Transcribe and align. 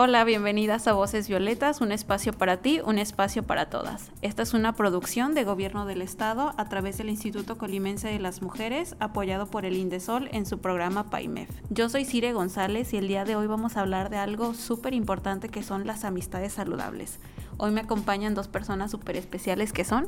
Hola, 0.00 0.22
bienvenidas 0.22 0.86
a 0.86 0.92
Voces 0.92 1.26
Violetas, 1.26 1.80
un 1.80 1.90
espacio 1.90 2.32
para 2.32 2.58
ti, 2.58 2.80
un 2.84 2.98
espacio 2.98 3.42
para 3.42 3.68
todas. 3.68 4.12
Esta 4.22 4.44
es 4.44 4.54
una 4.54 4.76
producción 4.76 5.34
de 5.34 5.42
Gobierno 5.42 5.86
del 5.86 6.02
Estado 6.02 6.54
a 6.56 6.68
través 6.68 6.98
del 6.98 7.08
Instituto 7.08 7.58
Colimense 7.58 8.06
de 8.06 8.20
las 8.20 8.40
Mujeres, 8.40 8.94
apoyado 9.00 9.48
por 9.48 9.64
el 9.64 9.76
Indesol 9.76 10.28
en 10.30 10.46
su 10.46 10.60
programa 10.60 11.10
PAIMEF. 11.10 11.50
Yo 11.70 11.88
soy 11.88 12.04
Cire 12.04 12.32
González 12.32 12.92
y 12.92 12.98
el 12.98 13.08
día 13.08 13.24
de 13.24 13.34
hoy 13.34 13.48
vamos 13.48 13.76
a 13.76 13.80
hablar 13.80 14.08
de 14.08 14.18
algo 14.18 14.54
súper 14.54 14.94
importante 14.94 15.48
que 15.48 15.64
son 15.64 15.84
las 15.84 16.04
amistades 16.04 16.52
saludables. 16.52 17.18
Hoy 17.56 17.72
me 17.72 17.80
acompañan 17.80 18.36
dos 18.36 18.46
personas 18.46 18.92
súper 18.92 19.16
especiales 19.16 19.72
que 19.72 19.82
son 19.82 20.06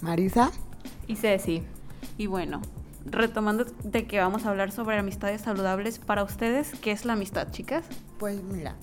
Marisa 0.00 0.52
y 1.08 1.16
Ceci. 1.16 1.64
Y 2.18 2.28
bueno, 2.28 2.62
retomando 3.04 3.64
de 3.82 4.06
que 4.06 4.20
vamos 4.20 4.46
a 4.46 4.50
hablar 4.50 4.70
sobre 4.70 4.96
amistades 4.96 5.40
saludables, 5.40 5.98
para 5.98 6.22
ustedes, 6.22 6.70
¿qué 6.80 6.92
es 6.92 7.04
la 7.04 7.14
amistad, 7.14 7.50
chicas? 7.50 7.84
Pues 8.20 8.40
mira, 8.44 8.76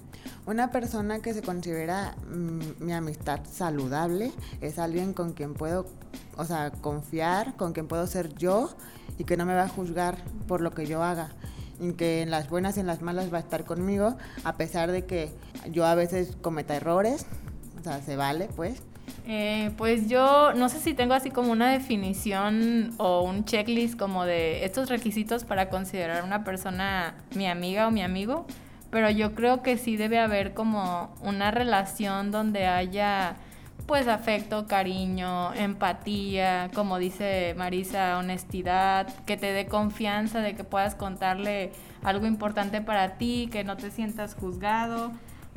una 0.46 0.72
persona 0.72 1.20
que 1.20 1.34
se 1.34 1.42
considera 1.42 2.16
mm, 2.30 2.84
mi 2.84 2.94
amistad 2.94 3.42
saludable 3.50 4.32
es 4.62 4.80
alguien 4.80 5.14
con 5.14 5.34
quien 5.34 5.54
puedo, 5.54 5.86
o 6.38 6.46
sea, 6.46 6.72
confiar, 6.72 7.56
con 7.56 7.74
quien 7.74 7.88
puedo 7.88 8.08
ser 8.08 8.34
yo 8.36 8.70
y 9.18 9.24
que 9.24 9.38
no 9.38 9.46
me 9.46 9.54
va 9.54 9.64
a 9.64 9.70
juzgar 9.70 10.18
por 10.48 10.62
lo 10.62 10.72
que 10.72 10.88
yo 10.88 11.04
haga. 11.04 11.30
Y 11.80 11.94
que 11.94 12.22
en 12.22 12.30
las 12.30 12.50
buenas 12.50 12.78
y 12.78 12.80
en 12.80 12.88
las 12.88 13.02
malas 13.02 13.34
va 13.34 13.38
a 13.38 13.42
estar 13.42 13.66
conmigo, 13.66 14.16
a 14.44 14.56
pesar 14.56 14.92
de 14.92 15.06
que 15.06 15.32
yo 15.72 15.86
a 15.86 15.96
veces 15.96 16.38
cometa 16.42 16.76
errores, 16.76 17.26
o 17.80 17.84
sea, 17.84 18.02
se 18.02 18.16
vale, 18.16 18.50
pues. 18.56 18.84
Eh, 19.28 19.72
pues 19.78 20.08
yo 20.08 20.54
no 20.54 20.70
sé 20.70 20.80
si 20.80 20.94
tengo 20.94 21.14
así 21.14 21.32
como 21.32 21.52
una 21.52 21.72
definición 21.72 22.94
o 22.98 23.24
un 23.24 23.46
checklist 23.46 23.98
como 23.98 24.26
de 24.26 24.64
estos 24.64 24.90
requisitos 24.90 25.44
para 25.44 25.70
considerar 25.70 26.24
una 26.24 26.44
persona 26.44 27.16
mi 27.36 27.48
amiga 27.48 27.88
o 27.88 27.92
mi 27.92 28.04
amigo 28.04 28.46
pero 28.92 29.10
yo 29.10 29.34
creo 29.34 29.64
que 29.64 29.78
sí 29.78 29.98
debe 29.98 30.20
haber 30.20 30.54
como 30.54 31.16
una 31.22 31.50
relación 31.50 32.30
donde 32.30 32.68
haya 32.68 33.38
pues 33.88 34.08
afecto, 34.08 34.68
cariño, 34.68 35.54
empatía, 35.54 36.70
como 36.74 37.00
dice 37.00 37.56
Marisa, 37.58 38.18
honestidad, 38.18 39.08
que 39.26 39.38
te 39.38 39.54
dé 39.54 39.66
confianza 39.66 40.40
de 40.40 40.56
que 40.56 40.64
puedas 40.64 40.96
contarle 40.96 41.72
algo 42.04 42.26
importante 42.26 42.82
para 42.82 43.18
ti, 43.18 43.50
que 43.52 43.64
no 43.64 43.78
te 43.78 43.92
sientas 43.92 44.36
juzgado. 44.36 45.12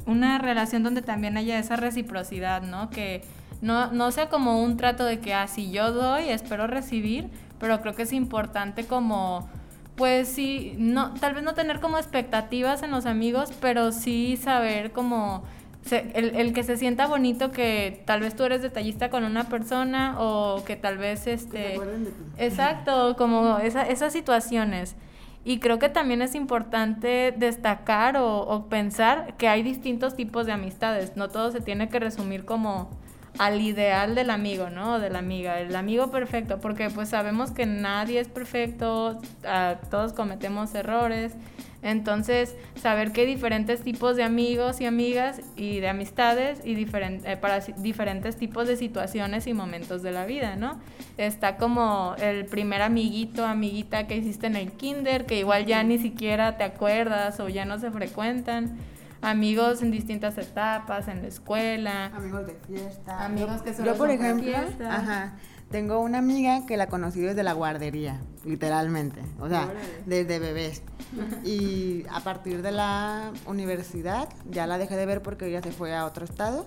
Una 0.07 0.39
relación 0.39 0.83
donde 0.83 1.03
también 1.03 1.37
haya 1.37 1.59
esa 1.59 1.77
reciprocidad, 1.77 2.62
¿no? 2.62 2.91
Que 2.91 3.23
no, 3.61 3.93
no 3.93 4.11
sea 4.11 4.29
como 4.29 4.62
un 4.62 4.77
trato 4.77 5.05
de 5.05 5.21
que, 5.21 5.35
ah, 5.35 5.47
si 5.47 5.71
yo 5.71 5.93
doy, 5.93 6.29
espero 6.29 6.67
recibir, 6.67 7.31
pero 7.59 7.81
creo 7.81 7.95
que 7.95 8.03
es 8.03 8.12
importante 8.12 8.87
como 8.87 9.49
pues 9.97 10.28
sí, 10.28 10.75
no, 10.78 11.14
tal 11.14 11.34
vez 11.34 11.45
no 11.45 11.55
tener 11.55 11.81
como 11.81 11.98
expectativas 11.98 12.83
en 12.83 12.91
los 12.91 13.06
amigos, 13.06 13.53
pero 13.61 13.92
sí 13.92 14.37
saber 14.37 14.91
como 14.92 15.45
el, 15.91 16.53
que 16.53 16.62
se 16.62 16.77
sienta 16.77 17.06
bonito 17.06 17.53
que 17.53 18.03
tal 18.06 18.20
vez 18.20 18.34
tú 18.34 18.45
eres 18.45 18.62
detallista 18.62 19.11
con 19.11 19.25
una 19.25 19.48
persona 19.48 20.17
o 20.19 20.65
que 20.65 20.77
tal 20.77 20.98
vez 20.98 21.27
este... 21.27 21.78
Exacto, 22.38 23.16
como 23.16 23.59
esas 23.59 24.12
situaciones. 24.12 24.97
Y 25.44 25.59
creo 25.59 25.78
que 25.78 25.91
también 25.91 26.22
es 26.22 26.34
importante 26.34 27.34
destacar 27.37 28.16
o, 28.16 28.41
o 28.41 28.66
pensar 28.69 29.37
que 29.37 29.47
hay 29.47 29.62
distintos 29.62 30.16
tipos 30.16 30.47
de 30.47 30.53
amistades. 30.53 31.16
No 31.16 31.28
todo 31.28 31.53
se 31.53 31.61
tiene 31.61 31.91
que 31.91 32.00
resumir 32.00 32.47
como 32.47 32.88
al 33.39 33.61
ideal 33.61 34.15
del 34.15 34.31
amigo, 34.31 34.71
¿no? 34.71 34.99
De 35.00 35.11
la 35.11 35.19
amiga, 35.19 35.61
el 35.61 35.75
amigo 35.75 36.11
perfecto, 36.11 36.61
porque 36.61 36.91
pues 36.91 37.09
sabemos 37.09 37.50
que 37.50 37.67
nadie 37.67 38.21
es 38.21 38.28
perfecto, 38.28 39.21
todos 39.91 40.12
cometemos 40.12 40.75
errores. 40.75 41.33
Entonces, 41.83 42.56
saber 42.81 43.12
que 43.12 43.27
diferentes 43.27 43.83
tipos 43.83 44.17
de 44.17 44.23
amigos 44.23 44.81
y 44.81 44.87
amigas 44.87 45.43
y 45.55 45.81
de 45.81 45.89
amistades 45.89 46.62
y 46.65 46.83
eh, 46.83 47.37
para 47.39 47.61
diferentes 47.61 48.37
tipos 48.37 48.67
de 48.67 48.78
situaciones 48.78 49.47
y 49.47 49.53
momentos 49.53 50.03
de 50.03 50.12
la 50.12 50.25
vida, 50.25 50.56
¿no? 50.56 50.81
Está 51.19 51.59
como 51.59 52.15
el 52.19 52.47
primer 52.47 52.81
amiguito, 52.81 53.44
amiguita 53.44 54.06
que 54.06 54.17
hiciste 54.17 54.47
en 54.47 54.56
el 54.56 54.73
kinder, 54.73 55.27
que 55.27 55.39
igual 55.39 55.67
ya 55.67 55.83
ni 55.83 55.99
siquiera 55.99 56.56
te 56.56 56.65
acuerdas 56.65 57.39
o 57.39 57.50
ya 57.50 57.67
no 57.67 57.78
se 57.78 57.91
frecuentan 57.91 58.78
amigos 59.25 59.83
en 59.83 59.91
distintas 59.91 60.39
etapas, 60.39 61.09
en 61.09 61.23
la 61.23 61.29
escuela. 61.29 62.07
Amigos 62.07 62.47
de 62.47 62.55
fiesta. 62.67 63.25
Amigos 63.25 63.62
que 63.62 63.75
Yo, 63.85 63.97
por 63.97 64.11
ejemplo, 64.11 64.57
ajá, 64.89 65.35
tengo 65.71 66.01
una 66.01 66.19
amiga 66.19 66.67
que 66.67 66.77
la 66.77 66.87
conocí 66.87 67.21
desde 67.21 67.43
la 67.43 67.53
guardería, 67.53 68.21
literalmente, 68.45 69.23
o 69.41 69.49
sea, 69.49 69.73
desde 70.07 70.39
bebés. 70.39 70.83
Y 71.45 72.05
a 72.12 72.21
partir 72.21 72.62
de 72.62 72.73
la 72.73 73.33
universidad 73.47 74.29
ya 74.51 74.67
la 74.67 74.79
dejé 74.79 74.97
de 74.97 75.07
ver 75.07 75.23
porque 75.23 75.47
ella 75.47 75.62
se 75.62 75.73
fue 75.73 75.95
a 75.95 76.05
otro 76.05 76.25
estado. 76.25 76.67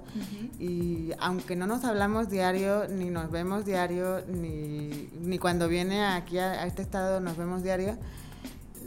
Y 0.59 1.11
aunque 1.19 1.55
no 1.55 1.67
nos 1.67 1.85
hablamos 1.85 2.29
diario, 2.29 2.87
ni 2.89 3.09
nos 3.09 3.31
vemos 3.31 3.65
diario, 3.65 4.23
ni, 4.27 5.09
ni 5.21 5.39
cuando 5.39 5.67
viene 5.67 6.05
aquí 6.05 6.37
a 6.39 6.65
este 6.65 6.81
estado 6.81 7.19
nos 7.19 7.37
vemos 7.37 7.63
diario, 7.63 7.97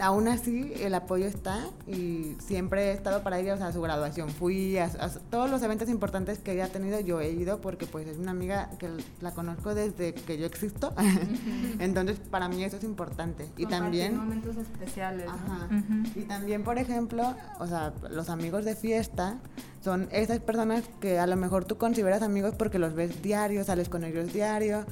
aún 0.00 0.28
así 0.28 0.72
el 0.80 0.94
apoyo 0.94 1.26
está 1.26 1.68
y 1.86 2.36
siempre 2.38 2.90
he 2.90 2.92
estado 2.92 3.22
para 3.22 3.38
ella, 3.38 3.54
o 3.54 3.56
sea, 3.56 3.68
a 3.68 3.72
su 3.72 3.80
graduación. 3.80 4.30
Fui, 4.30 4.78
a, 4.78 4.88
todos 5.30 5.50
los 5.50 5.62
eventos 5.62 5.88
importantes 5.88 6.38
que 6.38 6.52
ella 6.52 6.66
ha 6.66 6.68
tenido 6.68 7.00
yo 7.00 7.20
he 7.20 7.30
ido 7.30 7.60
porque 7.60 7.86
pues 7.86 8.06
es 8.06 8.18
una 8.18 8.30
amiga 8.30 8.70
que 8.78 8.88
la 9.20 9.32
conozco 9.32 9.74
desde 9.74 10.14
que 10.14 10.38
yo 10.38 10.46
existo, 10.46 10.92
entonces 11.78 12.18
para 12.18 12.48
mí 12.48 12.64
eso 12.64 12.76
es 12.76 12.84
importante. 12.84 13.46
y 13.56 13.66
también... 13.66 14.16
momentos 14.16 14.56
especiales. 14.56 15.26
Y 16.14 16.22
también, 16.22 16.64
por 16.64 16.78
ejemplo, 16.78 17.34
o 17.58 17.66
sea, 17.66 17.92
los 18.10 18.28
amigos 18.30 18.64
de 18.64 18.74
fiesta 18.74 19.38
son 19.82 20.08
esas 20.12 20.40
personas 20.40 20.84
que 21.00 21.18
a 21.18 21.26
lo 21.26 21.36
mejor 21.36 21.64
tú 21.64 21.78
consideras 21.78 22.22
amigos 22.22 22.54
porque 22.56 22.78
los 22.78 22.94
ves 22.94 23.22
diario, 23.22 23.64
sales 23.64 23.88
con 23.88 24.04
ellos 24.04 24.32
diario 24.32 24.84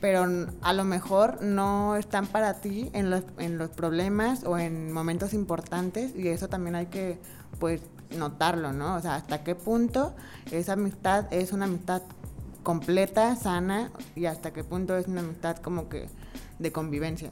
pero 0.00 0.26
a 0.62 0.72
lo 0.72 0.84
mejor 0.84 1.42
no 1.42 1.96
están 1.96 2.26
para 2.26 2.54
ti 2.54 2.90
en 2.92 3.10
los, 3.10 3.24
en 3.38 3.58
los 3.58 3.70
problemas 3.70 4.44
o 4.44 4.58
en 4.58 4.92
momentos 4.92 5.32
importantes 5.34 6.14
y 6.16 6.28
eso 6.28 6.48
también 6.48 6.74
hay 6.74 6.86
que 6.86 7.18
pues 7.58 7.80
notarlo, 8.16 8.72
¿no? 8.72 8.96
O 8.96 9.00
sea, 9.00 9.14
hasta 9.14 9.44
qué 9.44 9.54
punto 9.54 10.14
esa 10.50 10.74
amistad 10.74 11.32
es 11.32 11.52
una 11.52 11.64
amistad 11.66 12.02
completa, 12.62 13.34
sana 13.36 13.90
y 14.14 14.26
hasta 14.26 14.52
qué 14.52 14.64
punto 14.64 14.96
es 14.96 15.06
una 15.06 15.20
amistad 15.20 15.56
como 15.58 15.88
que 15.88 16.08
de 16.58 16.72
convivencia. 16.72 17.30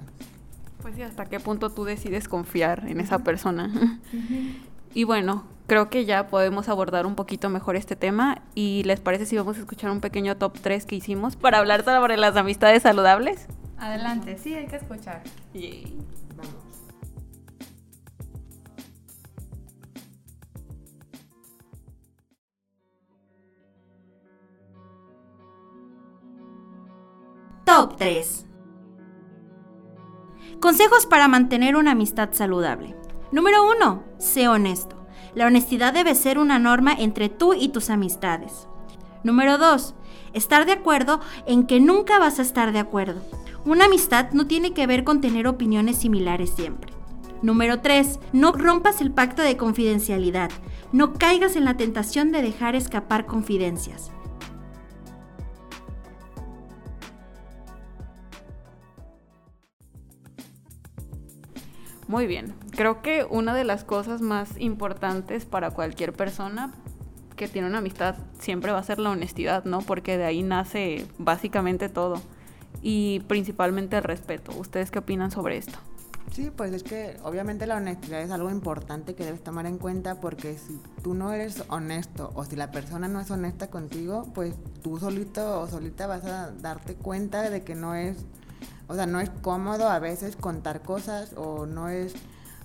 Pues 0.82 0.94
sí, 0.94 1.02
hasta 1.02 1.26
qué 1.26 1.40
punto 1.40 1.70
tú 1.70 1.84
decides 1.84 2.28
confiar 2.28 2.88
en 2.88 3.00
esa 3.00 3.20
persona. 3.20 4.00
Y 4.92 5.04
bueno, 5.04 5.44
creo 5.70 5.88
que 5.88 6.04
ya 6.04 6.26
podemos 6.26 6.68
abordar 6.68 7.06
un 7.06 7.14
poquito 7.14 7.48
mejor 7.48 7.76
este 7.76 7.94
tema 7.94 8.42
y 8.56 8.82
les 8.82 8.98
parece 8.98 9.24
si 9.24 9.36
vamos 9.36 9.56
a 9.56 9.60
escuchar 9.60 9.92
un 9.92 10.00
pequeño 10.00 10.36
top 10.36 10.58
3 10.60 10.84
que 10.84 10.96
hicimos 10.96 11.36
para 11.36 11.58
hablar 11.58 11.84
sobre 11.84 12.16
las 12.16 12.34
amistades 12.36 12.82
saludables. 12.82 13.46
Adelante, 13.78 14.36
sí, 14.36 14.52
hay 14.52 14.66
que 14.66 14.74
escuchar. 14.74 15.22
Vamos. 16.34 16.54
Top 27.64 27.96
3. 27.96 28.46
Consejos 30.60 31.06
para 31.06 31.28
mantener 31.28 31.76
una 31.76 31.92
amistad 31.92 32.30
saludable. 32.32 32.96
Número 33.30 33.70
1. 33.70 34.02
Sé 34.18 34.48
honesto. 34.48 34.99
La 35.34 35.46
honestidad 35.46 35.92
debe 35.92 36.14
ser 36.14 36.38
una 36.38 36.58
norma 36.58 36.92
entre 36.92 37.28
tú 37.28 37.54
y 37.54 37.68
tus 37.68 37.90
amistades. 37.90 38.66
Número 39.22 39.58
2. 39.58 39.94
Estar 40.32 40.66
de 40.66 40.72
acuerdo 40.72 41.20
en 41.46 41.66
que 41.66 41.80
nunca 41.80 42.18
vas 42.18 42.38
a 42.38 42.42
estar 42.42 42.72
de 42.72 42.78
acuerdo. 42.78 43.22
Una 43.64 43.84
amistad 43.84 44.30
no 44.32 44.46
tiene 44.46 44.72
que 44.72 44.86
ver 44.86 45.04
con 45.04 45.20
tener 45.20 45.46
opiniones 45.46 45.98
similares 45.98 46.50
siempre. 46.50 46.92
Número 47.42 47.80
3. 47.80 48.18
No 48.32 48.52
rompas 48.52 49.00
el 49.00 49.12
pacto 49.12 49.42
de 49.42 49.56
confidencialidad. 49.56 50.50
No 50.92 51.14
caigas 51.14 51.56
en 51.56 51.64
la 51.64 51.76
tentación 51.76 52.32
de 52.32 52.42
dejar 52.42 52.74
escapar 52.74 53.26
confidencias. 53.26 54.10
Muy 62.08 62.26
bien. 62.26 62.59
Creo 62.70 63.02
que 63.02 63.26
una 63.28 63.54
de 63.54 63.64
las 63.64 63.84
cosas 63.84 64.20
más 64.20 64.58
importantes 64.58 65.44
para 65.44 65.70
cualquier 65.70 66.12
persona 66.12 66.72
que 67.36 67.48
tiene 67.48 67.68
una 67.68 67.78
amistad 67.78 68.16
siempre 68.38 68.72
va 68.72 68.78
a 68.78 68.82
ser 68.82 68.98
la 68.98 69.10
honestidad, 69.10 69.64
¿no? 69.64 69.80
Porque 69.80 70.18
de 70.18 70.24
ahí 70.24 70.42
nace 70.42 71.06
básicamente 71.18 71.88
todo. 71.88 72.20
Y 72.82 73.20
principalmente 73.28 73.96
el 73.96 74.02
respeto. 74.04 74.52
¿Ustedes 74.58 74.90
qué 74.90 75.00
opinan 75.00 75.30
sobre 75.30 75.56
esto? 75.56 75.78
Sí, 76.32 76.52
pues 76.56 76.72
es 76.72 76.84
que 76.84 77.16
obviamente 77.24 77.66
la 77.66 77.76
honestidad 77.76 78.22
es 78.22 78.30
algo 78.30 78.50
importante 78.50 79.14
que 79.14 79.24
debes 79.24 79.42
tomar 79.42 79.66
en 79.66 79.78
cuenta 79.78 80.20
porque 80.20 80.56
si 80.56 80.80
tú 81.02 81.14
no 81.14 81.32
eres 81.32 81.64
honesto 81.68 82.30
o 82.34 82.44
si 82.44 82.54
la 82.54 82.70
persona 82.70 83.08
no 83.08 83.20
es 83.20 83.30
honesta 83.32 83.68
contigo, 83.68 84.28
pues 84.32 84.54
tú 84.82 84.98
solito 84.98 85.60
o 85.60 85.66
solita 85.66 86.06
vas 86.06 86.24
a 86.24 86.52
darte 86.52 86.94
cuenta 86.94 87.50
de 87.50 87.62
que 87.64 87.74
no 87.74 87.96
es, 87.96 88.18
o 88.86 88.94
sea, 88.94 89.06
no 89.06 89.18
es 89.18 89.28
cómodo 89.42 89.88
a 89.88 89.98
veces 89.98 90.36
contar 90.36 90.82
cosas 90.82 91.32
o 91.36 91.66
no 91.66 91.88
es, 91.88 92.14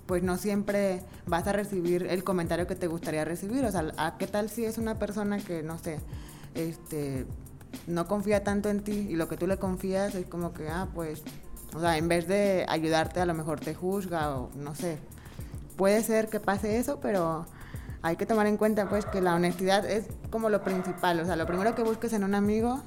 pues 0.06 0.24
no 0.24 0.38
siempre 0.38 1.02
vas 1.26 1.48
a 1.48 1.52
recibir 1.52 2.08
el 2.08 2.24
comentario 2.24 2.68
que 2.68 2.76
te 2.76 2.88
gustaría 2.88 3.26
recibir. 3.26 3.66
O 3.66 3.72
sea, 3.72 3.92
¿a 3.98 4.18
qué 4.18 4.28
tal 4.28 4.50
si 4.50 4.66
es 4.66 4.78
una 4.78 5.00
persona 5.00 5.40
que, 5.40 5.64
no 5.64 5.78
sé, 5.78 6.00
este, 6.54 7.26
no 7.88 8.08
confía 8.08 8.44
tanto 8.44 8.70
en 8.70 8.82
ti 8.84 9.08
y 9.10 9.16
lo 9.16 9.28
que 9.28 9.38
tú 9.38 9.48
le 9.48 9.58
confías 9.58 10.16
es 10.16 10.26
como 10.28 10.54
que, 10.54 10.70
ah, 10.70 10.88
pues 10.94 11.24
o 11.76 11.80
sea, 11.82 11.98
en 11.98 12.08
vez 12.08 12.26
de 12.28 12.66
ayudarte, 12.70 13.20
a 13.20 13.26
lo 13.26 13.34
mejor 13.34 13.60
te 13.60 13.76
juzga 13.76 14.38
o 14.38 14.50
no 14.56 14.74
sé. 14.76 14.98
Puede 15.76 16.02
ser 16.04 16.30
que 16.30 16.40
pase 16.40 16.78
eso, 16.78 17.00
pero 17.02 17.46
hay 18.02 18.16
que 18.16 18.26
tomar 18.26 18.48
en 18.48 18.56
cuenta 18.56 18.88
pues 18.88 19.06
que 19.06 19.20
la 19.20 19.36
honestidad 19.36 19.86
es 19.86 20.06
como 20.30 20.50
lo 20.50 20.64
principal. 20.64 21.20
O 21.20 21.26
sea, 21.26 21.36
lo 21.36 21.46
primero 21.46 21.76
que 21.76 21.84
busques 21.84 22.14
en 22.14 22.24
un 22.24 22.34
amigo 22.34 22.82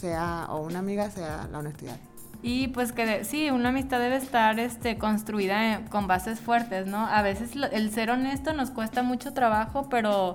sea 0.00 0.46
o 0.48 0.62
una 0.62 0.78
amiga 0.78 1.10
sea 1.10 1.48
la 1.52 1.58
honestidad. 1.58 1.98
Y 2.46 2.68
pues 2.68 2.92
que 2.92 3.24
sí, 3.24 3.50
una 3.50 3.70
amistad 3.70 3.98
debe 4.00 4.16
estar 4.16 4.60
este, 4.60 4.98
construida 4.98 5.80
con 5.88 6.06
bases 6.06 6.40
fuertes, 6.40 6.86
¿no? 6.86 7.06
A 7.06 7.22
veces 7.22 7.52
el 7.72 7.90
ser 7.90 8.10
honesto 8.10 8.52
nos 8.52 8.70
cuesta 8.70 9.02
mucho 9.02 9.32
trabajo, 9.32 9.88
pero 9.88 10.34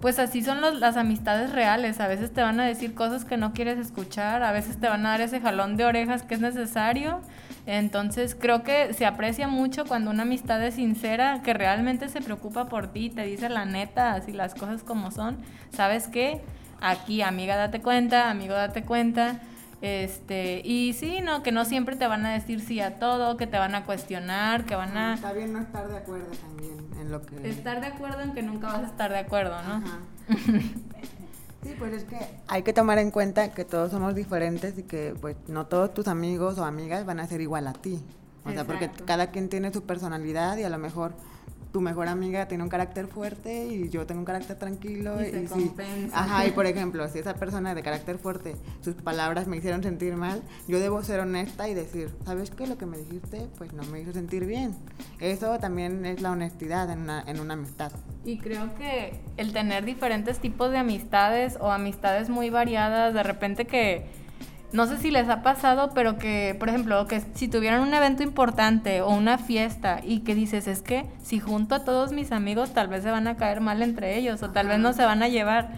pues 0.00 0.18
así 0.18 0.42
son 0.42 0.62
las 0.80 0.96
amistades 0.96 1.52
reales. 1.52 2.00
A 2.00 2.08
veces 2.08 2.32
te 2.32 2.40
van 2.40 2.60
a 2.60 2.64
decir 2.64 2.94
cosas 2.94 3.26
que 3.26 3.36
no 3.36 3.52
quieres 3.52 3.78
escuchar, 3.78 4.42
a 4.42 4.52
veces 4.52 4.80
te 4.80 4.88
van 4.88 5.04
a 5.04 5.10
dar 5.10 5.20
ese 5.20 5.38
jalón 5.38 5.76
de 5.76 5.84
orejas 5.84 6.22
que 6.22 6.32
es 6.32 6.40
necesario. 6.40 7.20
Entonces 7.66 8.34
creo 8.34 8.62
que 8.62 8.94
se 8.94 9.04
aprecia 9.04 9.46
mucho 9.46 9.84
cuando 9.84 10.10
una 10.10 10.22
amistad 10.22 10.64
es 10.64 10.76
sincera, 10.76 11.42
que 11.42 11.52
realmente 11.52 12.08
se 12.08 12.22
preocupa 12.22 12.70
por 12.70 12.90
ti, 12.90 13.10
te 13.10 13.24
dice 13.24 13.50
la 13.50 13.66
neta, 13.66 14.14
así 14.14 14.32
las 14.32 14.54
cosas 14.54 14.82
como 14.82 15.10
son. 15.10 15.36
¿Sabes 15.74 16.08
qué? 16.08 16.40
Aquí, 16.80 17.20
amiga, 17.20 17.56
date 17.56 17.82
cuenta, 17.82 18.30
amigo, 18.30 18.54
date 18.54 18.82
cuenta. 18.82 19.40
Este, 19.82 20.60
y 20.62 20.92
sí, 20.92 21.20
no, 21.22 21.42
que 21.42 21.52
no 21.52 21.64
siempre 21.64 21.96
te 21.96 22.06
van 22.06 22.26
a 22.26 22.32
decir 22.32 22.60
sí 22.60 22.80
a 22.80 22.98
todo, 22.98 23.36
que 23.36 23.46
te 23.46 23.58
van 23.58 23.74
a 23.74 23.86
cuestionar, 23.86 24.66
que 24.66 24.74
van 24.74 24.96
a... 24.96 25.14
Está 25.14 25.32
bien 25.32 25.52
no 25.52 25.60
estar 25.60 25.88
de 25.88 25.96
acuerdo 25.96 26.26
también 26.32 26.76
en 27.00 27.10
lo 27.10 27.22
que... 27.22 27.48
Estar 27.48 27.80
de 27.80 27.86
acuerdo 27.86 28.20
en 28.20 28.34
que 28.34 28.42
nunca 28.42 28.66
vas 28.66 28.82
a 28.82 28.86
estar 28.86 29.10
de 29.10 29.18
acuerdo, 29.18 29.56
¿no? 29.62 29.82
sí, 31.62 31.74
pues 31.78 31.94
es 31.94 32.04
que 32.04 32.18
hay 32.46 32.62
que 32.62 32.74
tomar 32.74 32.98
en 32.98 33.10
cuenta 33.10 33.52
que 33.52 33.64
todos 33.64 33.90
somos 33.90 34.14
diferentes 34.14 34.76
y 34.78 34.82
que 34.82 35.14
pues 35.18 35.36
no 35.48 35.66
todos 35.66 35.94
tus 35.94 36.08
amigos 36.08 36.58
o 36.58 36.64
amigas 36.64 37.06
van 37.06 37.20
a 37.20 37.26
ser 37.26 37.40
igual 37.40 37.66
a 37.66 37.72
ti. 37.72 38.02
O 38.44 38.50
sea, 38.50 38.64
porque 38.64 38.90
cada 39.04 39.30
quien 39.30 39.48
tiene 39.48 39.72
su 39.72 39.82
personalidad 39.82 40.56
y 40.56 40.64
a 40.64 40.70
lo 40.70 40.78
mejor 40.78 41.12
tu 41.72 41.80
mejor 41.80 42.08
amiga 42.08 42.46
tiene 42.48 42.64
un 42.64 42.70
carácter 42.70 43.06
fuerte 43.06 43.66
y 43.66 43.88
yo 43.88 44.06
tengo 44.06 44.20
un 44.20 44.24
carácter 44.24 44.58
tranquilo. 44.58 45.20
Y, 45.20 45.46
si, 45.46 45.72
ajá, 46.12 46.46
y 46.46 46.50
por 46.50 46.66
ejemplo, 46.66 47.08
si 47.08 47.18
esa 47.18 47.34
persona 47.34 47.74
de 47.74 47.82
carácter 47.82 48.18
fuerte, 48.18 48.56
sus 48.82 48.94
palabras 48.94 49.46
me 49.46 49.56
hicieron 49.56 49.82
sentir 49.82 50.16
mal, 50.16 50.42
yo 50.68 50.80
debo 50.80 51.02
ser 51.02 51.20
honesta 51.20 51.68
y 51.68 51.74
decir, 51.74 52.10
¿sabes 52.24 52.50
qué? 52.50 52.66
Lo 52.66 52.76
que 52.76 52.86
me 52.86 52.98
dijiste, 52.98 53.48
pues 53.58 53.72
no 53.72 53.82
me 53.84 54.00
hizo 54.00 54.12
sentir 54.12 54.46
bien. 54.46 54.76
Eso 55.20 55.58
también 55.58 56.04
es 56.06 56.20
la 56.20 56.32
honestidad 56.32 56.90
en 56.90 57.00
una, 57.00 57.22
en 57.26 57.40
una 57.40 57.54
amistad. 57.54 57.92
Y 58.24 58.38
creo 58.38 58.74
que 58.74 59.20
el 59.36 59.52
tener 59.52 59.84
diferentes 59.84 60.38
tipos 60.38 60.70
de 60.70 60.78
amistades 60.78 61.56
o 61.60 61.70
amistades 61.70 62.28
muy 62.28 62.50
variadas, 62.50 63.14
de 63.14 63.22
repente 63.22 63.66
que 63.66 64.06
no 64.72 64.86
sé 64.86 64.98
si 64.98 65.10
les 65.10 65.28
ha 65.28 65.42
pasado, 65.42 65.90
pero 65.94 66.16
que, 66.16 66.54
por 66.58 66.68
ejemplo, 66.68 67.06
que 67.06 67.22
si 67.34 67.48
tuvieran 67.48 67.80
un 67.80 67.92
evento 67.92 68.22
importante 68.22 69.00
o 69.02 69.10
una 69.10 69.36
fiesta 69.36 70.00
y 70.04 70.20
que 70.20 70.34
dices, 70.34 70.68
es 70.68 70.82
que 70.82 71.06
si 71.22 71.40
junto 71.40 71.74
a 71.74 71.84
todos 71.84 72.12
mis 72.12 72.30
amigos 72.30 72.72
tal 72.72 72.88
vez 72.88 73.02
se 73.02 73.10
van 73.10 73.26
a 73.26 73.36
caer 73.36 73.60
mal 73.60 73.82
entre 73.82 74.16
ellos 74.16 74.42
o 74.42 74.50
tal 74.50 74.68
vez 74.68 74.78
no 74.78 74.92
se 74.92 75.04
van 75.04 75.22
a 75.22 75.28
llevar 75.28 75.70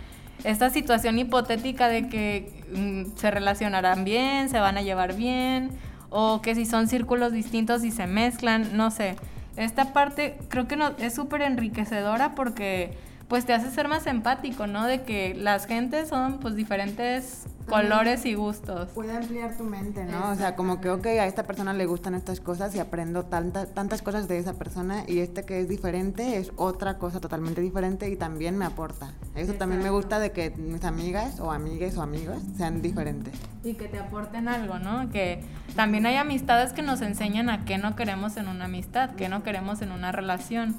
esta 0.44 0.70
situación 0.70 1.18
hipotética 1.18 1.88
de 1.88 2.08
que 2.08 2.64
mm, 2.74 3.16
se 3.16 3.30
relacionarán 3.30 4.04
bien, 4.04 4.48
se 4.48 4.58
van 4.58 4.76
a 4.76 4.82
llevar 4.82 5.14
bien 5.14 5.70
o 6.10 6.42
que 6.42 6.54
si 6.54 6.66
son 6.66 6.88
círculos 6.88 7.32
distintos 7.32 7.84
y 7.84 7.90
se 7.90 8.06
mezclan, 8.06 8.76
no 8.76 8.90
sé. 8.90 9.16
Esta 9.56 9.92
parte 9.92 10.38
creo 10.48 10.68
que 10.68 10.76
no, 10.76 10.92
es 10.98 11.14
súper 11.14 11.42
enriquecedora 11.42 12.34
porque 12.34 12.96
pues 13.28 13.46
te 13.46 13.54
hace 13.54 13.70
ser 13.70 13.88
más 13.88 14.06
empático, 14.06 14.66
¿no? 14.66 14.86
De 14.86 15.02
que 15.02 15.34
las 15.34 15.66
gentes 15.66 16.08
son 16.10 16.38
pues 16.38 16.54
diferentes 16.54 17.46
colores 17.68 18.26
y 18.26 18.34
gustos. 18.34 18.90
Puede 18.90 19.16
ampliar 19.16 19.56
tu 19.56 19.64
mente, 19.64 20.04
¿no? 20.04 20.30
O 20.30 20.34
sea, 20.34 20.56
como 20.56 20.80
que, 20.80 20.90
ok, 20.90 21.06
a 21.06 21.26
esta 21.26 21.44
persona 21.44 21.72
le 21.72 21.86
gustan 21.86 22.14
estas 22.14 22.40
cosas 22.40 22.74
y 22.74 22.80
aprendo 22.80 23.24
tantas 23.24 24.02
cosas 24.02 24.28
de 24.28 24.38
esa 24.38 24.54
persona 24.54 25.04
y 25.06 25.20
este 25.20 25.44
que 25.44 25.60
es 25.60 25.68
diferente 25.68 26.36
es 26.36 26.52
otra 26.56 26.98
cosa 26.98 27.20
totalmente 27.20 27.60
diferente 27.60 28.08
y 28.10 28.16
también 28.16 28.58
me 28.58 28.64
aporta. 28.64 29.12
Eso 29.34 29.54
también 29.54 29.82
me 29.82 29.90
gusta 29.90 30.18
de 30.18 30.32
que 30.32 30.50
mis 30.50 30.84
amigas 30.84 31.40
o 31.40 31.52
amigues 31.52 31.96
o 31.96 32.02
amigos 32.02 32.38
sean 32.56 32.82
diferentes. 32.82 33.34
Y 33.64 33.74
que 33.74 33.88
te 33.88 33.98
aporten 33.98 34.48
algo, 34.48 34.78
¿no? 34.78 35.10
Que 35.10 35.42
también 35.76 36.04
hay 36.06 36.16
amistades 36.16 36.72
que 36.72 36.82
nos 36.82 37.00
enseñan 37.00 37.48
a 37.48 37.64
qué 37.64 37.78
no 37.78 37.96
queremos 37.96 38.36
en 38.36 38.48
una 38.48 38.64
amistad, 38.66 39.10
qué 39.10 39.28
no 39.28 39.42
queremos 39.42 39.82
en 39.82 39.92
una 39.92 40.12
relación 40.12 40.76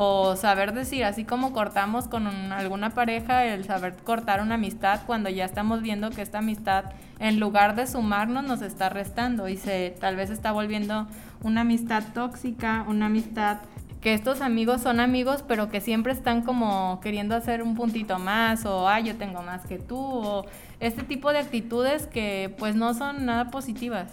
o 0.00 0.36
saber 0.36 0.74
decir, 0.74 1.04
así 1.04 1.24
como 1.24 1.52
cortamos 1.52 2.06
con 2.06 2.28
alguna 2.52 2.90
pareja, 2.90 3.44
el 3.44 3.64
saber 3.64 3.96
cortar 3.96 4.40
una 4.40 4.54
amistad 4.54 5.00
cuando 5.06 5.28
ya 5.28 5.44
estamos 5.44 5.82
viendo 5.82 6.10
que 6.10 6.22
esta 6.22 6.38
amistad, 6.38 6.84
en 7.18 7.40
lugar 7.40 7.74
de 7.74 7.84
sumarnos, 7.88 8.44
nos 8.44 8.62
está 8.62 8.90
restando 8.90 9.48
y 9.48 9.56
se 9.56 9.96
tal 9.98 10.14
vez 10.14 10.30
está 10.30 10.52
volviendo 10.52 11.08
una 11.42 11.62
amistad 11.62 12.04
tóxica, 12.14 12.84
una 12.86 13.06
amistad 13.06 13.58
que 14.00 14.14
estos 14.14 14.40
amigos 14.40 14.82
son 14.82 15.00
amigos, 15.00 15.42
pero 15.48 15.68
que 15.68 15.80
siempre 15.80 16.12
están 16.12 16.42
como 16.42 17.00
queriendo 17.02 17.34
hacer 17.34 17.60
un 17.60 17.74
puntito 17.74 18.20
más, 18.20 18.66
o 18.66 18.88
ay, 18.88 19.02
yo 19.02 19.16
tengo 19.16 19.42
más 19.42 19.66
que 19.66 19.80
tú, 19.80 19.98
o 19.98 20.46
este 20.78 21.02
tipo 21.02 21.32
de 21.32 21.40
actitudes 21.40 22.06
que 22.06 22.54
pues 22.56 22.76
no 22.76 22.94
son 22.94 23.26
nada 23.26 23.50
positivas. 23.50 24.12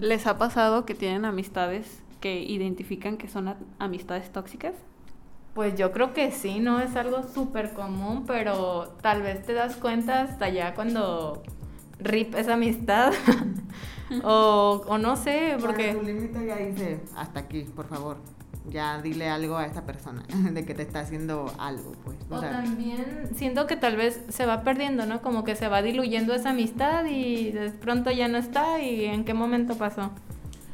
¿Les 0.00 0.26
ha 0.26 0.38
pasado 0.38 0.86
que 0.86 0.94
tienen 0.94 1.26
amistades 1.26 2.02
que 2.20 2.42
identifican 2.42 3.16
que 3.16 3.28
son 3.28 3.54
amistades 3.78 4.30
tóxicas? 4.30 4.74
Pues 5.54 5.74
yo 5.76 5.90
creo 5.90 6.14
que 6.14 6.30
sí, 6.30 6.60
no 6.60 6.80
es 6.80 6.94
algo 6.94 7.24
súper 7.24 7.72
común, 7.72 8.24
pero 8.26 8.94
tal 9.02 9.22
vez 9.22 9.44
te 9.44 9.52
das 9.52 9.76
cuenta 9.76 10.22
hasta 10.22 10.48
ya 10.48 10.74
cuando 10.74 11.42
rip 11.98 12.34
esa 12.36 12.54
amistad. 12.54 13.12
o, 14.24 14.84
o, 14.86 14.98
no 14.98 15.16
sé, 15.16 15.56
porque... 15.60 15.94
tu 15.94 16.02
límite 16.02 16.46
ya 16.46 16.56
dice, 16.56 17.00
hasta 17.16 17.40
aquí, 17.40 17.62
por 17.62 17.86
favor. 17.88 18.18
Ya 18.68 19.00
dile 19.00 19.28
algo 19.28 19.56
a 19.56 19.64
esta 19.64 19.86
persona 19.86 20.22
de 20.52 20.64
que 20.64 20.74
te 20.74 20.82
está 20.82 21.00
haciendo 21.00 21.52
algo, 21.58 21.92
pues. 22.04 22.16
O, 22.30 22.36
o 22.36 22.40
también 22.40 23.30
siento 23.34 23.66
que 23.66 23.74
tal 23.74 23.96
vez 23.96 24.22
se 24.28 24.46
va 24.46 24.62
perdiendo, 24.62 25.06
¿no? 25.06 25.22
Como 25.22 25.42
que 25.44 25.56
se 25.56 25.66
va 25.66 25.82
diluyendo 25.82 26.34
esa 26.34 26.50
amistad 26.50 27.06
y 27.06 27.50
de 27.50 27.70
pronto 27.70 28.10
ya 28.10 28.28
no 28.28 28.38
está 28.38 28.80
y 28.80 29.06
en 29.06 29.24
qué 29.24 29.34
momento 29.34 29.76
pasó. 29.76 30.12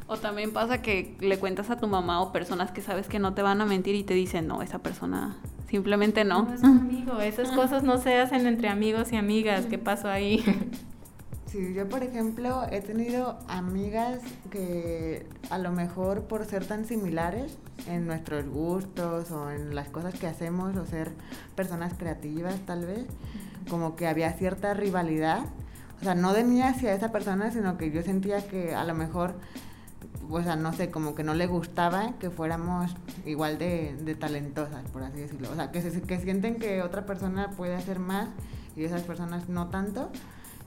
O 0.08 0.16
también 0.16 0.52
pasa 0.52 0.82
que 0.82 1.16
le 1.20 1.38
cuentas 1.38 1.70
a 1.70 1.76
tu 1.76 1.88
mamá 1.88 2.20
o 2.20 2.32
personas 2.32 2.70
que 2.70 2.80
sabes 2.80 3.08
que 3.08 3.18
no 3.18 3.34
te 3.34 3.42
van 3.42 3.60
a 3.60 3.66
mentir 3.66 3.94
y 3.94 4.04
te 4.04 4.14
dicen, 4.14 4.46
no, 4.46 4.62
esa 4.62 4.78
persona 4.78 5.36
simplemente 5.68 6.24
no. 6.24 6.44
No 6.44 6.54
es 6.54 6.62
amigo, 6.62 7.20
esas 7.20 7.50
cosas 7.50 7.82
no 7.82 7.98
se 7.98 8.16
hacen 8.16 8.46
entre 8.46 8.68
amigos 8.68 9.12
y 9.12 9.16
amigas, 9.16 9.66
¿qué 9.66 9.78
pasó 9.78 10.08
ahí? 10.08 10.44
Sí, 11.46 11.74
yo 11.74 11.88
por 11.88 12.02
ejemplo 12.02 12.64
he 12.70 12.80
tenido 12.80 13.38
amigas 13.48 14.20
que 14.50 15.26
a 15.48 15.58
lo 15.58 15.70
mejor 15.70 16.22
por 16.22 16.44
ser 16.44 16.66
tan 16.66 16.84
similares 16.84 17.56
en 17.86 18.06
nuestros 18.06 18.48
gustos 18.48 19.30
o 19.30 19.50
en 19.50 19.74
las 19.74 19.88
cosas 19.88 20.14
que 20.14 20.26
hacemos 20.26 20.76
o 20.76 20.84
ser 20.86 21.12
personas 21.54 21.94
creativas 21.96 22.58
tal 22.66 22.84
vez, 22.84 23.06
como 23.70 23.94
que 23.94 24.08
había 24.08 24.32
cierta 24.32 24.74
rivalidad. 24.74 25.44
O 26.00 26.04
sea, 26.04 26.14
no 26.14 26.32
de 26.32 26.44
mí 26.44 26.62
hacia 26.62 26.92
esa 26.92 27.10
persona, 27.12 27.50
sino 27.52 27.78
que 27.78 27.90
yo 27.90 28.02
sentía 28.02 28.46
que 28.46 28.74
a 28.74 28.84
lo 28.84 28.94
mejor 28.94 29.34
o 30.30 30.42
sea, 30.42 30.56
no 30.56 30.72
sé, 30.72 30.90
como 30.90 31.14
que 31.14 31.22
no 31.22 31.34
le 31.34 31.46
gustaba 31.46 32.14
que 32.18 32.30
fuéramos 32.30 32.94
igual 33.24 33.58
de, 33.58 34.16
talentosas, 34.18 34.88
por 34.90 35.02
así 35.02 35.20
decirlo. 35.20 35.50
O 35.50 35.54
sea, 35.54 35.70
que, 35.70 35.80
se, 35.82 36.02
que 36.02 36.18
sienten 36.18 36.56
que 36.56 36.82
otra 36.82 37.06
persona 37.06 37.50
puede 37.56 37.74
hacer 37.74 37.98
más 37.98 38.28
y 38.76 38.84
esas 38.84 39.02
personas 39.02 39.48
no 39.48 39.68
tanto, 39.68 40.10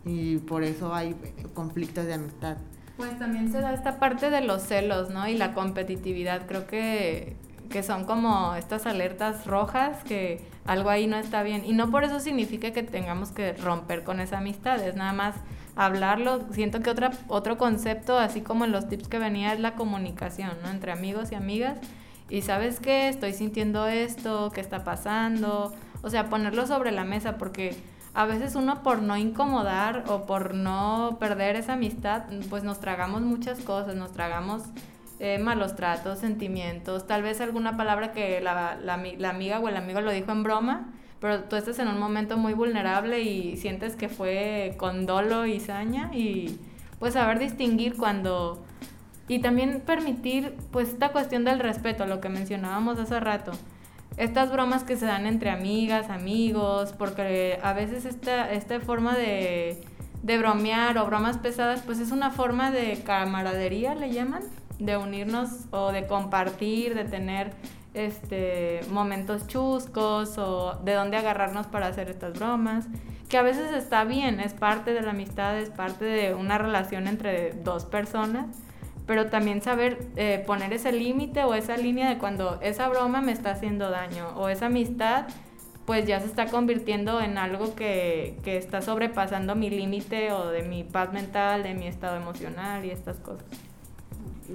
y 0.05 0.37
por 0.37 0.63
eso 0.63 0.93
hay 0.93 1.15
conflictos 1.53 2.05
de 2.05 2.13
amistad. 2.13 2.57
Pues 2.97 3.17
también 3.17 3.51
se 3.51 3.61
da 3.61 3.73
esta 3.73 3.99
parte 3.99 4.29
de 4.29 4.41
los 4.41 4.63
celos, 4.63 5.09
¿no? 5.09 5.27
Y 5.27 5.37
la 5.37 5.53
competitividad. 5.53 6.47
Creo 6.47 6.67
que, 6.67 7.37
que 7.69 7.83
son 7.83 8.03
como 8.05 8.55
estas 8.55 8.85
alertas 8.85 9.45
rojas 9.45 10.03
que 10.03 10.41
algo 10.65 10.89
ahí 10.89 11.07
no 11.07 11.17
está 11.17 11.43
bien. 11.43 11.63
Y 11.65 11.73
no 11.73 11.91
por 11.91 12.03
eso 12.03 12.19
significa 12.19 12.71
que 12.71 12.83
tengamos 12.83 13.31
que 13.31 13.53
romper 13.53 14.03
con 14.03 14.19
esa 14.19 14.39
amistad, 14.39 14.85
es 14.85 14.95
nada 14.95 15.13
más 15.13 15.35
hablarlo. 15.75 16.45
Siento 16.51 16.81
que 16.81 16.89
otra, 16.89 17.11
otro 17.27 17.57
concepto, 17.57 18.17
así 18.17 18.41
como 18.41 18.65
en 18.65 18.71
los 18.71 18.87
tips 18.87 19.07
que 19.07 19.19
venía, 19.19 19.53
es 19.53 19.59
la 19.59 19.75
comunicación, 19.75 20.51
¿no? 20.63 20.69
Entre 20.69 20.91
amigos 20.91 21.31
y 21.31 21.35
amigas. 21.35 21.77
y 22.29 22.41
sabes 22.43 22.79
qué, 22.79 23.09
estoy 23.09 23.33
sintiendo 23.33 23.87
esto, 23.87 24.51
qué 24.53 24.61
está 24.61 24.83
pasando, 24.83 25.73
o 26.03 26.09
sea, 26.09 26.29
ponerlo 26.29 26.67
sobre 26.67 26.91
la 26.91 27.03
mesa 27.03 27.37
porque 27.37 27.75
a 28.13 28.25
veces 28.25 28.55
uno 28.55 28.83
por 28.83 29.01
no 29.01 29.17
incomodar 29.17 30.03
o 30.07 30.25
por 30.25 30.53
no 30.53 31.17
perder 31.19 31.55
esa 31.55 31.73
amistad, 31.73 32.23
pues 32.49 32.63
nos 32.63 32.79
tragamos 32.79 33.21
muchas 33.21 33.59
cosas, 33.61 33.95
nos 33.95 34.11
tragamos 34.11 34.63
eh, 35.19 35.37
malos 35.37 35.75
tratos, 35.75 36.19
sentimientos, 36.19 37.05
tal 37.05 37.21
vez 37.23 37.41
alguna 37.41 37.77
palabra 37.77 38.11
que 38.11 38.41
la, 38.41 38.77
la, 38.81 38.97
la, 38.97 39.29
amiga 39.29 39.59
o 39.59 39.67
el 39.67 39.75
amigo 39.75 40.01
lo 40.01 40.11
dijo 40.11 40.31
en 40.31 40.43
broma, 40.43 40.93
pero 41.19 41.43
tú 41.43 41.55
estás 41.55 41.79
en 41.79 41.87
un 41.87 41.99
momento 41.99 42.37
muy 42.37 42.53
vulnerable 42.53 43.21
y 43.21 43.57
sientes 43.57 43.95
que 43.95 44.09
fue 44.09 44.75
con 44.77 45.05
dolo 45.05 45.45
y 45.45 45.59
saña 45.59 46.09
y 46.13 46.57
pues 46.99 47.13
saber 47.13 47.39
distinguir 47.39 47.95
cuando... 47.97 48.63
Y 49.27 49.39
también 49.39 49.81
permitir 49.85 50.55
pues 50.71 50.89
esta 50.89 51.09
cuestión 51.09 51.43
del 51.43 51.59
respeto, 51.59 52.07
lo 52.07 52.19
que 52.19 52.29
mencionábamos 52.29 52.97
hace 52.97 53.19
rato. 53.19 53.51
Estas 54.17 54.51
bromas 54.51 54.83
que 54.83 54.97
se 54.97 55.05
dan 55.05 55.27
entre 55.27 55.51
amigas, 55.51 56.09
amigos, 56.09 56.93
porque 56.97 57.59
a 57.61 57.73
veces 57.73 58.05
esta, 58.05 58.51
esta 58.51 58.79
forma 58.79 59.15
de, 59.15 59.81
de 60.23 60.37
bromear 60.39 60.97
o 60.97 61.05
bromas 61.05 61.37
pesadas 61.37 61.81
pues 61.85 61.99
es 61.99 62.11
una 62.11 62.31
forma 62.31 62.71
de 62.71 63.01
camaradería, 63.05 63.93
le 63.93 64.11
llaman 64.11 64.41
de 64.79 64.97
unirnos 64.97 65.65
o 65.71 65.91
de 65.91 66.07
compartir, 66.07 66.95
de 66.95 67.03
tener 67.03 67.51
este 67.93 68.81
momentos 68.91 69.47
chuscos 69.47 70.37
o 70.37 70.79
de 70.83 70.93
dónde 70.93 71.17
agarrarnos 71.17 71.67
para 71.67 71.87
hacer 71.87 72.09
estas 72.09 72.33
bromas, 72.37 72.87
que 73.29 73.37
a 73.37 73.41
veces 73.41 73.73
está 73.73 74.03
bien, 74.03 74.39
es 74.39 74.53
parte 74.53 74.93
de 74.93 75.01
la 75.01 75.11
amistad, 75.11 75.57
es 75.57 75.69
parte 75.69 76.05
de 76.05 76.33
una 76.33 76.57
relación 76.57 77.07
entre 77.07 77.51
dos 77.51 77.85
personas, 77.85 78.47
pero 79.05 79.27
también 79.27 79.61
saber 79.61 80.07
eh, 80.15 80.43
poner 80.45 80.73
ese 80.73 80.91
límite 80.91 81.43
o 81.43 81.53
esa 81.53 81.77
línea 81.77 82.09
de 82.09 82.17
cuando 82.17 82.59
esa 82.61 82.87
broma 82.89 83.21
me 83.21 83.31
está 83.31 83.51
haciendo 83.51 83.89
daño 83.89 84.29
o 84.35 84.49
esa 84.49 84.67
amistad 84.67 85.25
pues 85.85 86.05
ya 86.05 86.19
se 86.19 86.27
está 86.27 86.45
convirtiendo 86.45 87.19
en 87.19 87.39
algo 87.39 87.73
que, 87.73 88.37
que 88.43 88.57
está 88.57 88.83
sobrepasando 88.83 89.55
mi 89.55 89.71
límite 89.71 90.31
o 90.31 90.49
de 90.49 90.61
mi 90.61 90.83
paz 90.83 91.11
mental, 91.11 91.63
de 91.63 91.73
mi 91.73 91.87
estado 91.87 92.17
emocional 92.17 92.85
y 92.85 92.91
estas 92.91 93.17
cosas 93.17 93.47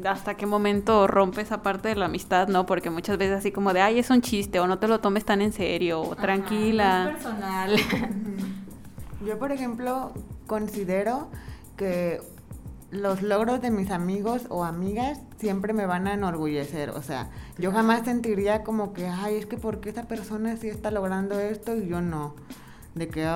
hasta 0.04 0.36
qué 0.36 0.46
momento 0.46 1.06
rompe 1.06 1.40
esa 1.40 1.62
parte 1.62 1.88
de 1.88 1.96
la 1.96 2.06
amistad, 2.06 2.48
¿no? 2.48 2.66
Porque 2.66 2.90
muchas 2.90 3.18
veces 3.18 3.38
así 3.38 3.52
como 3.52 3.72
de, 3.72 3.80
ay, 3.80 3.98
es 3.98 4.10
un 4.10 4.20
chiste, 4.20 4.60
o 4.60 4.66
no 4.66 4.78
te 4.78 4.88
lo 4.88 5.00
tomes 5.00 5.24
tan 5.24 5.40
en 5.40 5.52
serio, 5.52 6.00
o 6.00 6.16
tranquila. 6.16 7.10
Es 7.10 7.24
personal. 7.24 7.76
Yo, 9.26 9.38
por 9.38 9.52
ejemplo, 9.52 10.12
considero 10.46 11.28
que 11.76 12.20
los 12.90 13.22
logros 13.22 13.60
de 13.60 13.70
mis 13.70 13.90
amigos 13.90 14.42
o 14.50 14.64
amigas 14.64 15.20
siempre 15.38 15.72
me 15.72 15.86
van 15.86 16.06
a 16.06 16.14
enorgullecer. 16.14 16.90
O 16.90 17.02
sea, 17.02 17.28
yo 17.58 17.72
jamás 17.72 18.04
sentiría 18.04 18.62
como 18.62 18.92
que, 18.92 19.08
ay, 19.08 19.36
es 19.36 19.46
que 19.46 19.56
¿por 19.56 19.80
qué 19.80 19.90
esa 19.90 20.04
persona 20.04 20.56
sí 20.56 20.68
está 20.68 20.90
logrando 20.90 21.40
esto 21.40 21.76
y 21.76 21.88
yo 21.88 22.00
no? 22.00 22.34
De 22.94 23.08
que, 23.08 23.26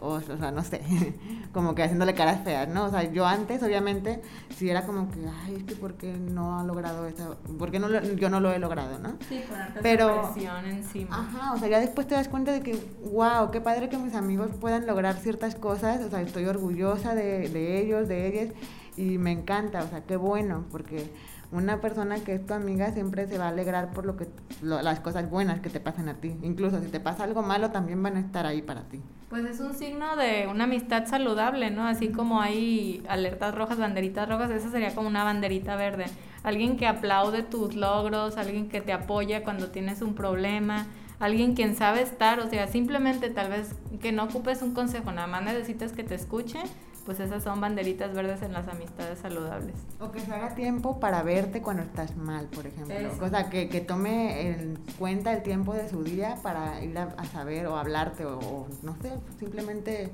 o, 0.00 0.20
sea, 0.20 0.50
no 0.50 0.64
sé, 0.64 0.80
como 1.52 1.74
que 1.74 1.82
haciéndole 1.84 2.14
caras 2.14 2.42
feas, 2.42 2.68
¿no? 2.68 2.86
O 2.86 2.90
sea, 2.90 3.04
yo 3.04 3.24
antes, 3.26 3.62
obviamente, 3.62 4.20
sí 4.56 4.68
era 4.68 4.84
como 4.84 5.10
que, 5.10 5.20
ay, 5.44 5.56
es 5.56 5.64
que 5.64 5.76
¿por 5.76 5.94
qué 5.94 6.12
no 6.12 6.58
ha 6.58 6.64
logrado 6.64 7.06
eso? 7.06 7.36
¿Por 7.58 7.70
qué 7.70 7.78
no 7.78 7.88
yo 7.88 8.30
no 8.30 8.40
lo 8.40 8.52
he 8.52 8.58
logrado, 8.58 8.98
no? 8.98 9.16
Sí, 9.28 9.42
ponerte 9.48 9.80
Pero, 9.80 10.32
presión 10.32 10.64
encima. 10.66 11.20
Ajá, 11.20 11.52
o 11.54 11.58
sea, 11.58 11.68
ya 11.68 11.80
después 11.80 12.06
te 12.06 12.14
das 12.14 12.28
cuenta 12.28 12.52
de 12.52 12.60
que, 12.60 12.76
wow, 13.12 13.50
qué 13.50 13.60
padre 13.60 13.88
que 13.88 13.96
mis 13.96 14.14
amigos 14.14 14.50
puedan 14.60 14.86
lograr 14.86 15.16
ciertas 15.16 15.54
cosas, 15.54 16.00
o 16.02 16.10
sea, 16.10 16.20
estoy 16.20 16.46
orgullosa 16.46 17.14
de, 17.14 17.48
de 17.48 17.80
ellos, 17.80 18.08
de 18.08 18.26
ellas, 18.26 18.54
y 18.96 19.18
me 19.18 19.30
encanta, 19.30 19.84
o 19.84 19.88
sea, 19.88 20.02
qué 20.04 20.16
bueno, 20.16 20.64
porque 20.72 21.10
una 21.52 21.80
persona 21.80 22.18
que 22.18 22.34
es 22.34 22.46
tu 22.46 22.54
amiga 22.54 22.92
siempre 22.92 23.26
se 23.28 23.38
va 23.38 23.46
a 23.46 23.48
alegrar 23.48 23.92
por 23.92 24.04
lo 24.04 24.16
que 24.16 24.26
las 24.62 25.00
cosas 25.00 25.30
buenas 25.30 25.60
que 25.60 25.70
te 25.70 25.80
pasan 25.80 26.08
a 26.08 26.14
ti. 26.14 26.36
Incluso 26.42 26.80
si 26.80 26.88
te 26.88 27.00
pasa 27.00 27.24
algo 27.24 27.42
malo, 27.42 27.70
también 27.70 28.02
van 28.02 28.16
a 28.16 28.20
estar 28.20 28.46
ahí 28.46 28.62
para 28.62 28.82
ti. 28.82 29.00
Pues 29.28 29.44
es 29.44 29.60
un 29.60 29.74
signo 29.74 30.16
de 30.16 30.46
una 30.50 30.64
amistad 30.64 31.06
saludable, 31.06 31.70
¿no? 31.70 31.86
Así 31.86 32.08
como 32.08 32.40
hay 32.40 33.02
alertas 33.08 33.54
rojas, 33.54 33.78
banderitas 33.78 34.28
rojas, 34.28 34.50
esa 34.50 34.70
sería 34.70 34.94
como 34.94 35.08
una 35.08 35.24
banderita 35.24 35.76
verde. 35.76 36.06
Alguien 36.42 36.76
que 36.76 36.86
aplaude 36.86 37.42
tus 37.42 37.74
logros, 37.74 38.36
alguien 38.36 38.68
que 38.68 38.80
te 38.80 38.92
apoya 38.92 39.42
cuando 39.42 39.68
tienes 39.68 40.02
un 40.02 40.14
problema, 40.14 40.86
alguien 41.18 41.54
quien 41.54 41.74
sabe 41.76 42.02
estar, 42.02 42.40
o 42.40 42.48
sea, 42.48 42.68
simplemente 42.68 43.30
tal 43.30 43.50
vez 43.50 43.74
que 44.00 44.12
no 44.12 44.24
ocupes 44.24 44.62
un 44.62 44.74
consejo, 44.74 45.12
nada 45.12 45.26
más 45.26 45.42
necesitas 45.42 45.92
que 45.92 46.04
te 46.04 46.14
escuche 46.14 46.60
pues 47.06 47.20
esas 47.20 47.44
son 47.44 47.60
banderitas 47.60 48.12
verdes 48.12 48.42
en 48.42 48.52
las 48.52 48.66
amistades 48.66 49.20
saludables. 49.20 49.76
O 50.00 50.10
que 50.10 50.20
se 50.20 50.32
haga 50.34 50.54
tiempo 50.56 50.98
para 50.98 51.22
verte 51.22 51.62
cuando 51.62 51.84
estás 51.84 52.16
mal, 52.16 52.46
por 52.46 52.66
ejemplo. 52.66 52.96
O 53.24 53.28
sea, 53.28 53.48
que, 53.48 53.68
que, 53.68 53.80
tome 53.80 54.50
en 54.50 54.78
cuenta 54.98 55.32
el 55.32 55.44
tiempo 55.44 55.72
de 55.72 55.88
su 55.88 56.02
día 56.02 56.36
para 56.42 56.82
ir 56.82 56.98
a, 56.98 57.24
saber 57.26 57.68
o 57.68 57.76
hablarte 57.76 58.24
o, 58.26 58.66
no 58.82 58.96
sé, 59.00 59.12
simplemente 59.38 60.10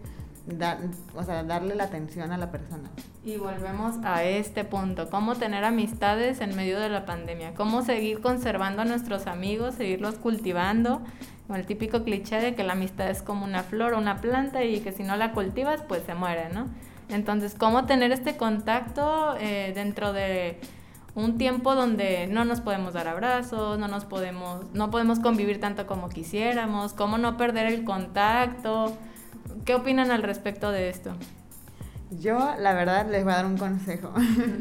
dar, 0.46 0.78
o 1.16 1.22
sea, 1.22 1.42
darle 1.44 1.74
la 1.74 1.84
atención 1.84 2.30
a 2.30 2.36
la 2.36 2.50
persona. 2.50 2.90
Y 3.24 3.38
volvemos 3.38 3.96
a 4.04 4.24
este 4.24 4.64
punto, 4.64 5.08
cómo 5.08 5.34
tener 5.36 5.64
amistades 5.64 6.40
en 6.42 6.54
medio 6.54 6.78
de 6.78 6.90
la 6.90 7.06
pandemia, 7.06 7.54
cómo 7.54 7.82
seguir 7.82 8.20
conservando 8.20 8.82
a 8.82 8.84
nuestros 8.84 9.26
amigos, 9.26 9.76
seguirlos 9.76 10.16
cultivando, 10.16 11.00
el 11.48 11.66
típico 11.66 12.02
cliché 12.04 12.40
de 12.40 12.54
que 12.54 12.64
la 12.64 12.72
amistad 12.72 13.10
es 13.10 13.22
como 13.22 13.44
una 13.44 13.62
flor 13.62 13.94
o 13.94 13.98
una 13.98 14.20
planta 14.20 14.64
y 14.64 14.80
que 14.80 14.92
si 14.92 15.02
no 15.02 15.16
la 15.16 15.32
cultivas 15.32 15.82
pues 15.86 16.02
se 16.04 16.14
muere, 16.14 16.48
¿no? 16.48 16.68
Entonces, 17.08 17.54
¿cómo 17.58 17.84
tener 17.84 18.10
este 18.12 18.36
contacto 18.36 19.36
eh, 19.38 19.72
dentro 19.74 20.12
de 20.12 20.58
un 21.14 21.36
tiempo 21.36 21.74
donde 21.74 22.26
no 22.26 22.44
nos 22.44 22.60
podemos 22.60 22.94
dar 22.94 23.06
abrazos, 23.06 23.78
no 23.78 23.86
nos 23.86 24.06
podemos, 24.06 24.64
no 24.72 24.90
podemos 24.90 25.18
convivir 25.20 25.60
tanto 25.60 25.86
como 25.86 26.08
quisiéramos, 26.08 26.94
cómo 26.94 27.18
no 27.18 27.36
perder 27.36 27.66
el 27.66 27.84
contacto? 27.84 28.96
¿Qué 29.66 29.74
opinan 29.74 30.10
al 30.10 30.22
respecto 30.22 30.70
de 30.70 30.88
esto? 30.88 31.12
Yo, 32.20 32.38
la 32.58 32.74
verdad, 32.74 33.08
les 33.10 33.24
voy 33.24 33.32
a 33.32 33.36
dar 33.36 33.46
un 33.46 33.56
consejo. 33.56 34.12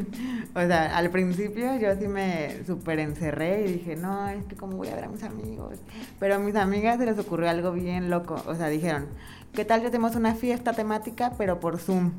o 0.56 0.60
sea, 0.60 0.96
al 0.96 1.10
principio 1.10 1.78
yo 1.78 1.96
sí 1.96 2.08
me 2.08 2.64
súper 2.66 3.00
encerré 3.00 3.66
y 3.68 3.74
dije, 3.74 3.96
no, 3.96 4.30
es 4.30 4.46
que 4.46 4.56
cómo 4.56 4.78
voy 4.78 4.88
a 4.90 4.96
ver 4.96 5.06
a 5.06 5.10
mis 5.10 5.24
amigos. 5.24 5.80
Pero 6.20 6.36
a 6.36 6.40
mis 6.40 6.56
amigas 6.56 6.98
se 6.98 7.06
les 7.06 7.18
ocurrió 7.20 7.50
algo 7.50 7.72
bien 7.72 8.10
loco. 8.10 8.42
O 8.46 8.56
sea, 8.56 8.68
dijeron, 8.68 9.08
¿qué 9.54 9.66
tal 9.66 9.82
si 9.82 9.88
hacemos 9.88 10.16
una 10.16 10.36
fiesta 10.36 10.74
temática, 10.74 11.34
pero 11.38 11.60
por 11.60 11.78
Zoom? 11.78 12.12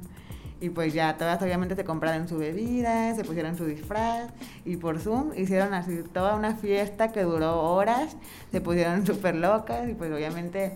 Y 0.61 0.69
pues 0.69 0.93
ya 0.93 1.17
todas 1.17 1.43
obviamente 1.43 1.75
se 1.75 1.85
compraron 1.85 2.29
su 2.29 2.39
bebida, 2.39 3.15
se 3.15 3.25
pusieron 3.25 3.57
su 3.57 3.65
disfraz 3.65 4.31
y 4.65 4.77
por 4.77 5.01
Zoom 5.01 5.33
hicieron 5.37 5.75
así 5.75 6.05
toda 6.13 6.37
una 6.37 6.55
fiesta 6.55 7.11
que 7.11 7.23
duró 7.25 7.61
horas, 7.63 8.17
se 8.53 8.61
pusieron 8.61 9.05
súper 9.05 9.35
locas 9.35 9.89
y 9.89 9.95
pues 9.95 10.13
obviamente 10.13 10.75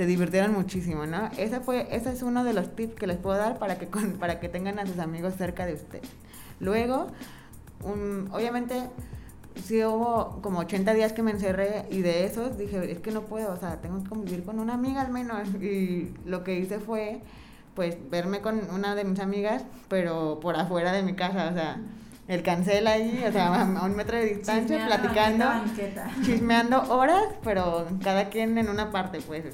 se 0.00 0.06
divirtieron 0.06 0.54
muchísimo, 0.54 1.04
¿no? 1.04 1.28
Ese, 1.36 1.60
fue, 1.60 1.86
ese 1.94 2.10
es 2.10 2.22
uno 2.22 2.42
de 2.42 2.54
los 2.54 2.74
tips 2.74 2.94
que 2.94 3.06
les 3.06 3.18
puedo 3.18 3.36
dar 3.36 3.58
para 3.58 3.76
que, 3.76 3.86
para 4.18 4.40
que 4.40 4.48
tengan 4.48 4.78
a 4.78 4.86
sus 4.86 4.98
amigos 4.98 5.34
cerca 5.36 5.66
de 5.66 5.74
ustedes. 5.74 6.08
Luego, 6.58 7.08
obviamente, 8.32 8.80
sí 9.62 9.84
hubo 9.84 10.40
como 10.40 10.60
80 10.60 10.94
días 10.94 11.12
que 11.12 11.22
me 11.22 11.32
encerré 11.32 11.84
y 11.90 12.00
de 12.00 12.24
esos 12.24 12.56
dije, 12.56 12.90
es 12.90 13.00
que 13.00 13.10
no 13.10 13.26
puedo, 13.26 13.52
o 13.52 13.58
sea, 13.58 13.82
tengo 13.82 14.02
que 14.02 14.08
convivir 14.08 14.42
con 14.42 14.58
una 14.58 14.72
amiga 14.72 15.02
al 15.02 15.12
menos. 15.12 15.46
Y 15.60 16.14
lo 16.24 16.44
que 16.44 16.58
hice 16.58 16.78
fue, 16.78 17.20
pues, 17.74 17.98
verme 18.08 18.40
con 18.40 18.58
una 18.70 18.94
de 18.94 19.04
mis 19.04 19.20
amigas, 19.20 19.64
pero 19.88 20.40
por 20.40 20.56
afuera 20.56 20.92
de 20.92 21.02
mi 21.02 21.12
casa, 21.12 21.50
o 21.50 21.52
sea 21.52 21.76
el 22.30 22.44
cancel 22.44 22.86
ahí, 22.86 23.24
o 23.28 23.32
sea, 23.32 23.62
a 23.62 23.84
un 23.84 23.96
metro 23.96 24.16
de 24.16 24.26
distancia, 24.26 24.86
platicando, 24.86 25.46
chismeando 26.24 26.80
horas, 26.82 27.24
pero 27.42 27.88
cada 28.04 28.28
quien 28.28 28.56
en 28.56 28.68
una 28.68 28.92
parte, 28.92 29.20
pues. 29.20 29.46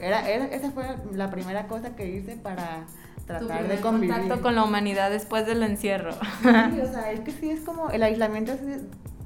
Era, 0.00 0.26
esa 0.30 0.70
fue 0.70 0.96
la 1.12 1.30
primera 1.30 1.66
cosa 1.66 1.94
que 1.94 2.08
hice 2.08 2.36
para 2.36 2.84
tratar 3.26 3.68
de 3.68 3.80
convivir. 3.82 4.14
contacto 4.14 4.42
con 4.42 4.54
la 4.54 4.64
humanidad 4.64 5.10
después 5.10 5.44
del 5.44 5.62
encierro. 5.62 6.12
Sí, 6.12 6.80
o 6.80 6.90
sea, 6.90 7.12
es 7.12 7.20
que 7.20 7.32
sí 7.32 7.50
es 7.50 7.60
como, 7.60 7.90
el 7.90 8.02
aislamiento 8.02 8.54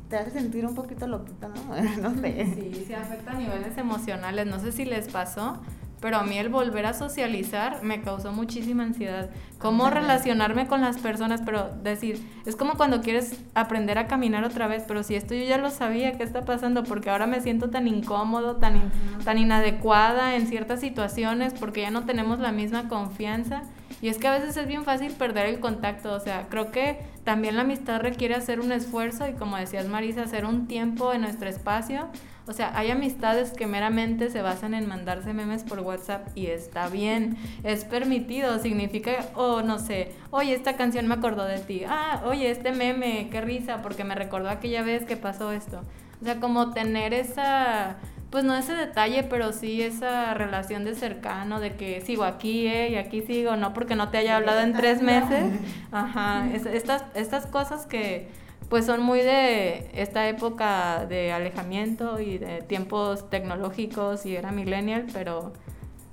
te 0.08 0.16
hace 0.16 0.32
sentir 0.32 0.66
un 0.66 0.74
poquito 0.74 1.06
loquita, 1.06 1.46
¿no? 1.46 1.76
No 2.02 2.20
sé. 2.20 2.44
Sí, 2.56 2.84
sí 2.88 2.92
afecta 2.92 3.30
a 3.30 3.34
niveles 3.34 3.78
emocionales, 3.78 4.48
no 4.48 4.58
sé 4.58 4.72
si 4.72 4.84
les 4.84 5.06
pasó, 5.06 5.60
pero 6.00 6.16
a 6.16 6.22
mí 6.22 6.38
el 6.38 6.48
volver 6.48 6.86
a 6.86 6.94
socializar 6.94 7.82
me 7.82 8.00
causó 8.00 8.32
muchísima 8.32 8.82
ansiedad. 8.84 9.28
Cómo 9.58 9.90
relacionarme 9.90 10.66
con 10.66 10.80
las 10.80 10.98
personas, 10.98 11.42
pero 11.44 11.70
decir, 11.82 12.26
es 12.46 12.56
como 12.56 12.74
cuando 12.74 13.02
quieres 13.02 13.38
aprender 13.54 13.98
a 13.98 14.06
caminar 14.06 14.44
otra 14.44 14.66
vez, 14.66 14.84
pero 14.88 15.02
si 15.02 15.14
esto 15.14 15.34
yo 15.34 15.44
ya 15.44 15.58
lo 15.58 15.70
sabía, 15.70 16.16
¿qué 16.16 16.22
está 16.22 16.46
pasando? 16.46 16.84
Porque 16.84 17.10
ahora 17.10 17.26
me 17.26 17.40
siento 17.40 17.68
tan 17.68 17.86
incómodo, 17.86 18.56
tan, 18.56 18.90
tan 19.24 19.36
inadecuada 19.36 20.36
en 20.36 20.46
ciertas 20.46 20.80
situaciones, 20.80 21.52
porque 21.52 21.82
ya 21.82 21.90
no 21.90 22.06
tenemos 22.06 22.38
la 22.38 22.52
misma 22.52 22.88
confianza. 22.88 23.62
Y 24.00 24.08
es 24.08 24.16
que 24.16 24.28
a 24.28 24.32
veces 24.32 24.56
es 24.56 24.66
bien 24.66 24.84
fácil 24.84 25.12
perder 25.12 25.46
el 25.46 25.60
contacto, 25.60 26.14
o 26.14 26.20
sea, 26.20 26.46
creo 26.48 26.70
que 26.70 26.98
también 27.24 27.56
la 27.56 27.62
amistad 27.62 28.00
requiere 28.00 28.34
hacer 28.34 28.60
un 28.60 28.72
esfuerzo 28.72 29.28
y 29.28 29.34
como 29.34 29.58
decías 29.58 29.86
Marisa, 29.86 30.22
hacer 30.22 30.46
un 30.46 30.66
tiempo 30.66 31.12
en 31.12 31.20
nuestro 31.20 31.50
espacio 31.50 32.08
o 32.46 32.52
sea, 32.52 32.76
hay 32.78 32.90
amistades 32.90 33.52
que 33.52 33.66
meramente 33.66 34.30
se 34.30 34.42
basan 34.42 34.74
en 34.74 34.88
mandarse 34.88 35.32
memes 35.32 35.62
por 35.62 35.80
WhatsApp 35.80 36.28
y 36.34 36.46
está 36.46 36.88
bien, 36.88 37.36
es 37.62 37.84
permitido, 37.84 38.58
significa, 38.58 39.28
o 39.34 39.42
oh, 39.42 39.62
no 39.62 39.78
sé, 39.78 40.12
oye, 40.30 40.54
esta 40.54 40.76
canción 40.76 41.06
me 41.06 41.14
acordó 41.14 41.44
de 41.44 41.58
ti, 41.58 41.82
ah, 41.88 42.22
oye, 42.24 42.50
este 42.50 42.72
meme, 42.72 43.28
qué 43.30 43.40
risa, 43.40 43.82
porque 43.82 44.04
me 44.04 44.14
recordó 44.14 44.48
aquella 44.48 44.82
vez 44.82 45.04
que 45.04 45.16
pasó 45.16 45.52
esto. 45.52 45.82
O 46.20 46.24
sea, 46.24 46.38
como 46.38 46.72
tener 46.72 47.14
esa 47.14 47.96
pues 48.30 48.44
no 48.44 48.56
ese 48.56 48.74
detalle, 48.74 49.24
pero 49.24 49.52
sí 49.52 49.82
esa 49.82 50.34
relación 50.34 50.84
de 50.84 50.94
cercano, 50.94 51.58
de 51.58 51.74
que 51.74 52.00
sigo 52.00 52.22
aquí, 52.22 52.68
eh, 52.68 52.90
y 52.90 52.94
aquí 52.94 53.22
sigo, 53.22 53.56
no 53.56 53.74
porque 53.74 53.96
no 53.96 54.08
te 54.10 54.18
haya 54.18 54.36
hablado 54.36 54.60
en 54.60 54.72
tres 54.72 55.02
meses. 55.02 55.52
Ajá, 55.92 56.48
estas, 56.52 57.04
estas 57.14 57.46
cosas 57.46 57.86
que 57.86 58.28
pues 58.70 58.86
son 58.86 59.02
muy 59.02 59.18
de 59.18 59.90
esta 59.94 60.28
época 60.28 61.04
de 61.04 61.32
alejamiento 61.32 62.20
y 62.20 62.38
de 62.38 62.62
tiempos 62.62 63.28
tecnológicos 63.28 64.24
y 64.24 64.36
era 64.36 64.52
millennial, 64.52 65.06
pero 65.12 65.52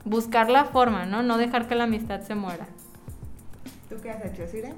buscar 0.04 0.50
la 0.50 0.66
forma, 0.66 1.06
¿no? 1.06 1.22
No 1.22 1.38
dejar 1.38 1.68
que 1.68 1.76
la 1.76 1.84
amistad 1.84 2.22
se 2.22 2.34
muera. 2.34 2.68
¿Tú 3.90 3.98
qué 4.02 4.10
has 4.10 4.26
hecho, 4.26 4.48
Sire? 4.48 4.74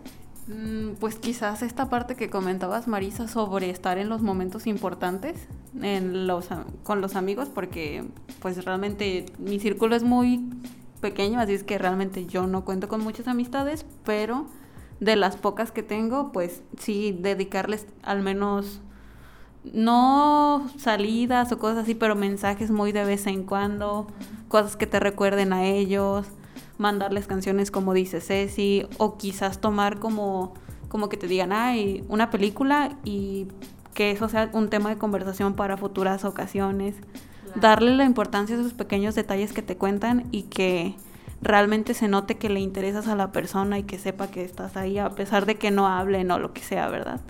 Mm, 0.47 0.95
pues 0.99 1.15
quizás 1.15 1.61
esta 1.61 1.89
parte 1.89 2.15
que 2.15 2.29
comentabas, 2.29 2.89
Marisa, 2.89 3.29
sobre 3.29 3.69
estar 3.69 3.97
en 3.97 4.09
los 4.09 4.21
momentos 4.21 4.67
importantes 4.67 5.47
en 5.81 6.27
los, 6.27 6.49
con 6.83 6.99
los 6.99 7.15
amigos, 7.15 7.47
porque 7.47 8.03
pues 8.41 8.65
realmente 8.65 9.25
mi 9.37 9.57
círculo 9.57 9.95
es 9.95 10.03
muy 10.03 10.49
pequeño, 10.99 11.39
así 11.39 11.53
es 11.53 11.63
que 11.63 11.77
realmente 11.77 12.25
yo 12.25 12.45
no 12.45 12.65
cuento 12.65 12.89
con 12.89 13.01
muchas 13.01 13.29
amistades, 13.29 13.85
pero 14.03 14.47
de 14.99 15.15
las 15.15 15.37
pocas 15.37 15.71
que 15.71 15.83
tengo, 15.83 16.31
pues 16.31 16.61
sí, 16.77 17.17
dedicarles 17.19 17.87
al 18.03 18.21
menos, 18.21 18.81
no 19.63 20.69
salidas 20.77 21.51
o 21.51 21.59
cosas 21.59 21.83
así, 21.83 21.95
pero 21.95 22.15
mensajes 22.15 22.71
muy 22.71 22.91
de 22.91 23.05
vez 23.05 23.27
en 23.27 23.43
cuando, 23.43 24.07
cosas 24.47 24.75
que 24.75 24.87
te 24.87 24.99
recuerden 24.99 25.53
a 25.53 25.65
ellos 25.65 26.27
mandarles 26.77 27.27
canciones 27.27 27.71
como 27.71 27.93
dice 27.93 28.21
Ceci, 28.21 28.87
o 28.97 29.17
quizás 29.17 29.59
tomar 29.59 29.99
como, 29.99 30.53
como 30.87 31.09
que 31.09 31.17
te 31.17 31.27
digan, 31.27 31.51
ay, 31.51 32.03
una 32.07 32.31
película 32.31 32.97
y 33.03 33.47
que 33.93 34.11
eso 34.11 34.29
sea 34.29 34.49
un 34.53 34.69
tema 34.69 34.89
de 34.89 34.97
conversación 34.97 35.53
para 35.53 35.77
futuras 35.77 36.23
ocasiones. 36.23 36.95
Darle 37.55 37.95
la 37.95 38.05
importancia 38.05 38.55
a 38.55 38.59
esos 38.59 38.73
pequeños 38.73 39.13
detalles 39.15 39.51
que 39.51 39.61
te 39.61 39.75
cuentan 39.75 40.27
y 40.31 40.43
que 40.43 40.95
realmente 41.41 41.93
se 41.93 42.07
note 42.07 42.37
que 42.37 42.49
le 42.49 42.59
interesas 42.59 43.07
a 43.07 43.15
la 43.15 43.31
persona 43.31 43.79
y 43.79 43.83
que 43.83 43.97
sepa 43.97 44.27
que 44.27 44.43
estás 44.43 44.77
ahí 44.77 44.97
a 44.97 45.09
pesar 45.11 45.45
de 45.45 45.55
que 45.55 45.71
no 45.71 45.87
hablen 45.87 46.31
o 46.31 46.39
lo 46.39 46.53
que 46.53 46.61
sea, 46.61 46.89
¿verdad? 46.89 47.21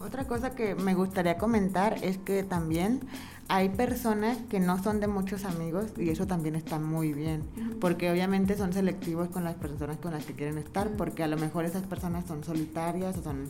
Otra 0.00 0.24
cosa 0.24 0.50
que 0.50 0.74
me 0.74 0.94
gustaría 0.94 1.36
comentar 1.36 1.96
es 2.02 2.18
que 2.18 2.44
también 2.44 3.00
hay 3.48 3.68
personas 3.70 4.38
que 4.48 4.60
no 4.60 4.82
son 4.82 5.00
de 5.00 5.08
muchos 5.08 5.44
amigos 5.44 5.86
y 5.96 6.10
eso 6.10 6.26
también 6.26 6.54
está 6.54 6.78
muy 6.78 7.12
bien, 7.12 7.42
porque 7.80 8.10
obviamente 8.10 8.56
son 8.56 8.72
selectivos 8.72 9.28
con 9.28 9.44
las 9.44 9.54
personas 9.54 9.96
con 9.98 10.12
las 10.12 10.24
que 10.24 10.34
quieren 10.34 10.58
estar, 10.58 10.90
porque 10.90 11.22
a 11.22 11.28
lo 11.28 11.36
mejor 11.36 11.64
esas 11.64 11.82
personas 11.84 12.26
son 12.26 12.44
solitarias 12.44 13.16
o 13.18 13.22
son 13.22 13.48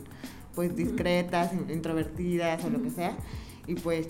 pues 0.55 0.75
discretas, 0.75 1.51
introvertidas 1.53 2.63
o 2.63 2.69
lo 2.69 2.81
que 2.81 2.89
sea, 2.89 3.15
y 3.67 3.75
pues 3.75 4.09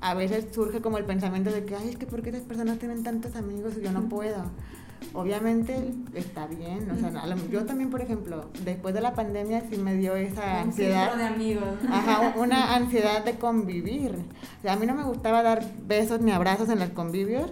a 0.00 0.14
veces 0.14 0.46
surge 0.52 0.80
como 0.80 0.98
el 0.98 1.04
pensamiento 1.04 1.50
de 1.50 1.64
que, 1.64 1.76
ay, 1.76 1.88
es 1.88 1.96
que 1.96 2.06
¿por 2.06 2.22
qué 2.22 2.30
esas 2.30 2.42
personas 2.42 2.78
tienen 2.78 3.02
tantos 3.02 3.36
amigos 3.36 3.74
y 3.78 3.82
yo 3.82 3.92
no 3.92 4.08
puedo? 4.08 4.44
Obviamente 5.12 5.92
está 6.14 6.46
bien, 6.46 6.90
o 6.90 6.98
sea, 6.98 7.24
yo 7.50 7.64
también, 7.64 7.90
por 7.90 8.00
ejemplo, 8.00 8.46
después 8.64 8.94
de 8.94 9.00
la 9.00 9.14
pandemia 9.14 9.62
sí 9.70 9.76
me 9.76 9.94
dio 9.94 10.16
esa 10.16 10.62
ansiedad. 10.62 11.14
de 11.16 11.24
amigos. 11.24 11.68
Ajá, 11.90 12.34
una 12.38 12.74
ansiedad 12.74 13.24
de 13.24 13.34
convivir. 13.34 14.12
O 14.58 14.62
sea, 14.62 14.74
a 14.74 14.76
mí 14.76 14.86
no 14.86 14.94
me 14.94 15.04
gustaba 15.04 15.42
dar 15.42 15.64
besos 15.86 16.20
ni 16.20 16.30
abrazos 16.30 16.68
en 16.68 16.78
los 16.78 16.90
convivios. 16.90 17.50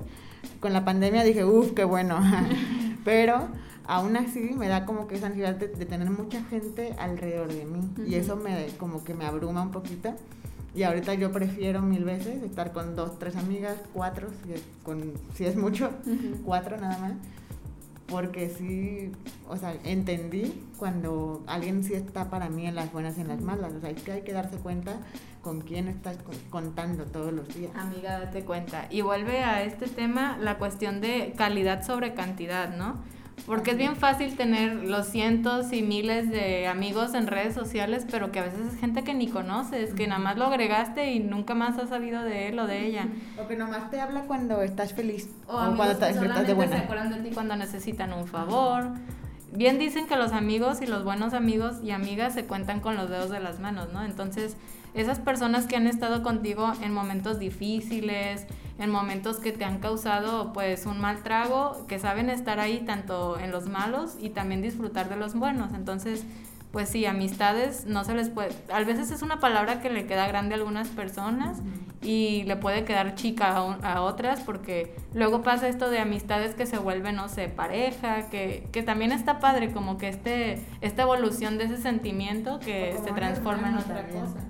Con 0.61 0.73
la 0.73 0.85
pandemia 0.85 1.25
dije, 1.25 1.45
uff, 1.45 1.73
qué 1.73 1.85
bueno. 1.85 2.21
Pero 3.05 3.49
aún 3.87 4.17
así 4.17 4.41
me 4.57 4.69
da 4.69 4.85
como 4.85 5.07
que 5.07 5.17
esa 5.17 5.27
ansiedad 5.27 5.55
de, 5.55 5.69
tener 5.69 6.11
mucha 6.11 6.43
gente 6.45 6.95
alrededor 6.99 7.53
de 7.53 7.65
mí. 7.65 7.81
Y 8.07 8.15
eso 8.15 8.37
me 8.37 8.69
como 8.79 9.05
que 9.05 9.15
me 9.15 9.25
abruma 9.25 9.63
un 9.63 9.71
poquito. 9.71 10.15
Y 10.75 10.85
ahorita 10.85 11.13
yo 11.15 11.31
prefiero 11.33 11.83
mil 11.83 12.05
veces 12.05 12.43
estar 12.43 12.73
con 12.73 12.97
dos, 12.97 13.19
tres 13.19 13.37
amigas, 13.37 13.77
cuatro, 13.93 14.29
si 14.43 14.55
es, 14.55 14.63
con, 14.83 15.13
si 15.35 15.45
es 15.45 15.55
mucho, 15.55 15.91
cuatro 16.45 16.79
nada 16.79 16.99
más 16.99 17.13
porque 18.13 18.51
sí, 18.51 19.11
o 19.49 19.57
sea, 19.57 19.75
entendí 19.85 20.63
cuando 20.77 21.43
alguien 21.47 21.83
sí 21.83 21.95
está 21.95 22.29
para 22.29 22.51
mí 22.51 22.67
en 22.67 22.75
las 22.75 22.93
buenas 22.93 23.17
y 23.17 23.23
en 23.23 23.29
las 23.29 23.41
malas. 23.41 23.73
O 23.73 23.81
sea, 23.81 23.89
es 23.89 24.03
que 24.03 24.13
hay 24.13 24.23
que 24.23 24.33
darse 24.33 24.59
cuenta 24.59 24.99
con 25.41 25.63
quién 25.63 25.89
estás 25.89 26.19
contando 26.51 27.05
todos 27.07 27.33
los 27.33 27.49
días. 27.55 27.73
Amiga, 27.75 28.21
date 28.21 28.45
cuenta. 28.45 28.87
Y 28.91 29.01
vuelve 29.01 29.43
a 29.43 29.63
este 29.65 29.87
tema 29.89 30.37
la 30.39 30.59
cuestión 30.59 31.01
de 31.01 31.33
calidad 31.37 31.85
sobre 31.85 32.13
cantidad, 32.13 32.77
¿no? 32.77 33.03
Porque 33.47 33.73
es 33.73 33.77
bien 33.77 33.97
fácil 33.97 34.37
tener 34.37 34.75
los 34.85 35.09
cientos 35.09 35.73
y 35.73 35.83
miles 35.83 36.31
de 36.31 36.69
amigos 36.69 37.15
en 37.15 37.27
redes 37.27 37.55
sociales, 37.55 38.07
pero 38.11 38.31
que 38.31 38.39
a 38.39 38.45
veces 38.45 38.73
es 38.73 38.79
gente 38.79 39.03
que 39.03 39.15
ni 39.15 39.29
conoces, 39.29 39.95
que 39.95 40.07
nada 40.07 40.21
más 40.21 40.39
lo 40.39 40.47
agregaste 40.47 41.13
y 41.13 41.19
nunca 41.19 41.55
más 41.55 41.77
has 41.79 41.89
sabido 41.89 42.23
de 42.23 42.49
él 42.49 42.59
o 42.59 42.67
de 42.67 42.87
ella. 42.87 43.09
O 43.43 43.49
que 43.49 43.57
nomás 43.57 43.91
te 43.91 44.01
habla 44.01 44.23
cuando 44.23 44.63
estás 44.63 44.93
feliz. 44.93 45.29
O, 45.49 45.53
cuando 45.53 45.91
estás, 45.91 46.15
de 46.21 46.55
buena. 46.55 46.77
se 46.77 46.83
acuerdan 46.85 47.11
de 47.11 47.29
ti 47.29 47.35
cuando 47.35 47.57
necesitan 47.57 48.13
un 48.13 48.27
favor. 48.27 48.85
Bien 49.53 49.79
dicen 49.79 50.07
que 50.07 50.17
los 50.17 50.33
amigos 50.33 50.81
y 50.81 50.87
los 50.87 51.05
buenos 51.05 51.35
amigos 51.35 51.77
y 51.83 51.91
amigas 51.91 52.33
se 52.33 52.47
cuentan 52.47 52.81
con 52.81 52.97
los 52.97 53.11
dedos 53.11 53.31
de 53.31 53.41
las 53.41 53.61
manos, 53.61 53.93
¿no? 53.93 54.03
Entonces, 54.05 54.57
esas 54.95 55.19
personas 55.19 55.67
que 55.67 55.77
han 55.77 55.87
estado 55.87 56.23
contigo 56.23 56.73
en 56.81 56.95
momentos 56.95 57.39
difíciles, 57.39 58.47
en 58.79 58.91
momentos 58.91 59.39
que 59.39 59.53
te 59.53 59.65
han 59.65 59.79
causado 59.79 60.53
pues 60.53 60.87
un 60.87 61.01
mal 61.01 61.23
trago, 61.23 61.87
que 61.87 61.99
saben 61.99 62.31
estar 62.31 62.61
ahí 62.61 62.81
tanto 62.81 63.39
en 63.39 63.51
los 63.51 63.69
malos 63.69 64.17
y 64.21 64.31
también 64.31 64.63
disfrutar 64.63 65.09
de 65.09 65.17
los 65.17 65.35
buenos. 65.35 65.73
Entonces, 65.75 66.25
pues 66.73 66.89
sí, 66.89 67.05
amistades 67.05 67.85
no 67.87 68.03
se 68.03 68.15
les 68.15 68.31
puede, 68.31 68.51
a 68.73 68.83
veces 68.83 69.11
es 69.11 69.21
una 69.21 69.41
palabra 69.41 69.81
que 69.81 69.91
le 69.91 70.07
queda 70.07 70.27
grande 70.27 70.55
a 70.55 70.59
algunas 70.59 70.89
personas 70.89 71.59
y 72.01 72.45
le 72.45 72.57
puede 72.57 72.85
quedar 72.85 73.15
chica 73.15 73.55
a, 73.55 74.01
otras 74.01 74.41
porque 74.41 74.97
luego 75.13 75.43
pasa 75.43 75.69
esto 75.69 75.91
de 75.91 75.99
amistades 75.99 76.55
que 76.55 76.65
se 76.65 76.79
vuelven, 76.79 77.17
no 77.17 77.29
sé, 77.29 77.49
pareja, 77.49 78.31
que, 78.31 78.67
que 78.73 78.83
también 78.83 79.13
está 79.13 79.39
padre 79.39 79.71
como 79.71 79.99
que 79.99 80.09
este, 80.09 80.65
esta 80.81 81.03
evolución 81.03 81.59
de 81.59 81.65
ese 81.65 81.77
sentimiento 81.77 82.59
que 82.59 82.97
se 83.05 83.13
transforma 83.13 83.69
en 83.69 83.77
otra 83.77 84.09
cosa. 84.09 84.41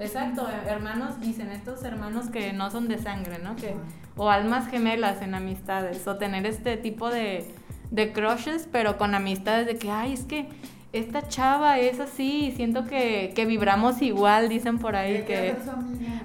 Exacto, 0.00 0.48
hermanos, 0.66 1.20
dicen 1.20 1.50
estos 1.50 1.84
hermanos 1.84 2.28
que 2.28 2.52
no 2.52 2.70
son 2.70 2.88
de 2.88 2.98
sangre, 2.98 3.38
¿no? 3.38 3.54
Que, 3.56 3.74
o 4.16 4.30
almas 4.30 4.68
gemelas 4.68 5.22
en 5.22 5.34
amistades, 5.34 6.06
o 6.06 6.16
tener 6.16 6.46
este 6.46 6.76
tipo 6.76 7.10
de, 7.10 7.44
de 7.90 8.12
crushes, 8.12 8.68
pero 8.70 8.96
con 8.98 9.14
amistades 9.14 9.66
de 9.66 9.76
que, 9.76 9.90
ay, 9.90 10.14
es 10.14 10.24
que 10.24 10.48
esta 10.92 11.28
chava 11.28 11.78
es 11.78 12.00
así, 12.00 12.52
siento 12.56 12.84
que, 12.86 13.32
que 13.36 13.46
vibramos 13.46 14.02
igual, 14.02 14.48
dicen 14.48 14.78
por 14.78 14.96
ahí 14.96 15.22
que... 15.22 15.54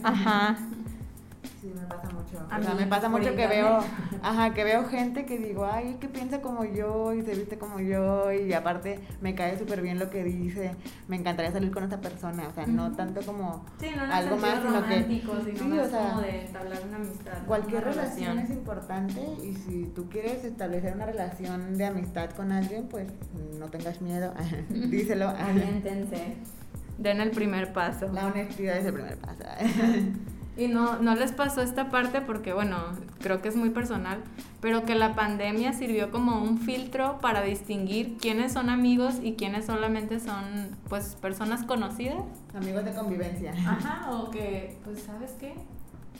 Ajá, 0.03 0.57
a 2.49 2.59
mí 2.59 2.65
me 2.77 2.87
pasa 2.87 3.09
mucho 3.09 3.35
que 3.35 3.47
veo, 3.47 3.79
ajá, 4.21 4.53
que 4.53 4.63
veo 4.63 4.85
gente 4.85 5.25
que 5.25 5.37
digo, 5.37 5.65
ay, 5.65 5.89
es 5.89 5.95
que 5.97 6.07
piensa 6.07 6.41
como 6.41 6.65
yo 6.65 7.13
y 7.13 7.21
se 7.21 7.33
viste 7.35 7.57
como 7.57 7.79
yo 7.79 8.31
y 8.31 8.53
aparte 8.53 8.99
me 9.21 9.35
cae 9.35 9.57
súper 9.57 9.81
bien 9.81 9.99
lo 9.99 10.09
que 10.09 10.23
dice, 10.23 10.75
me 11.07 11.15
encantaría 11.15 11.51
salir 11.51 11.71
con 11.71 11.83
esta 11.83 12.01
persona, 12.01 12.47
o 12.47 12.53
sea, 12.53 12.65
no 12.65 12.91
tanto 12.93 13.21
como 13.21 13.65
algo 14.11 14.37
más, 14.37 14.61
sino 14.61 14.87
que 14.87 15.03
sí, 15.03 15.23
o 15.79 15.89
sea, 15.89 16.09
como 16.09 16.21
de 16.21 16.45
establecer 16.45 16.87
una 16.87 16.97
amistad. 16.97 17.45
Cualquier 17.47 17.83
relación. 17.83 18.39
es 18.39 18.49
importante 18.49 19.21
y 19.43 19.55
si 19.55 19.85
tú 19.95 20.09
quieres 20.09 20.43
establecer 20.43 20.95
una 20.95 21.05
relación 21.05 21.77
de 21.77 21.85
amistad 21.85 22.29
con 22.31 22.51
alguien, 22.51 22.87
pues 22.87 23.07
no 23.59 23.67
tengas 23.67 24.01
miedo, 24.01 24.33
díselo. 24.69 25.29
Aliéntense. 25.29 26.35
Den 26.97 27.19
el 27.19 27.31
primer 27.31 27.73
paso. 27.73 28.07
La 28.13 28.27
honestidad 28.27 28.77
es 28.77 28.85
el 28.85 28.93
primer 28.93 29.17
paso. 29.17 29.43
Y 30.57 30.67
no, 30.67 30.99
no 30.99 31.15
les 31.15 31.33
pasó 31.33 31.61
esta 31.61 31.89
parte 31.89 32.21
porque, 32.21 32.53
bueno, 32.53 32.77
creo 33.19 33.41
que 33.41 33.49
es 33.49 33.57
muy 33.57 33.71
personal, 33.71 34.23
pero 34.61 34.85
que 34.85 34.95
la 34.95 35.13
pandemia 35.13 35.73
sirvió 35.73 36.11
como 36.11 36.41
un 36.41 36.59
filtro 36.59 37.19
para 37.19 37.41
distinguir 37.41 38.17
quiénes 38.17 38.53
son 38.53 38.69
amigos 38.69 39.15
y 39.21 39.33
quiénes 39.33 39.65
solamente 39.65 40.19
son, 40.19 40.77
pues, 40.87 41.17
personas 41.21 41.63
conocidas. 41.63 42.23
Amigos 42.53 42.85
de 42.85 42.93
convivencia. 42.93 43.51
Ajá, 43.51 44.11
o 44.11 44.31
que, 44.31 44.77
pues, 44.85 45.03
¿sabes 45.03 45.31
qué? 45.39 45.55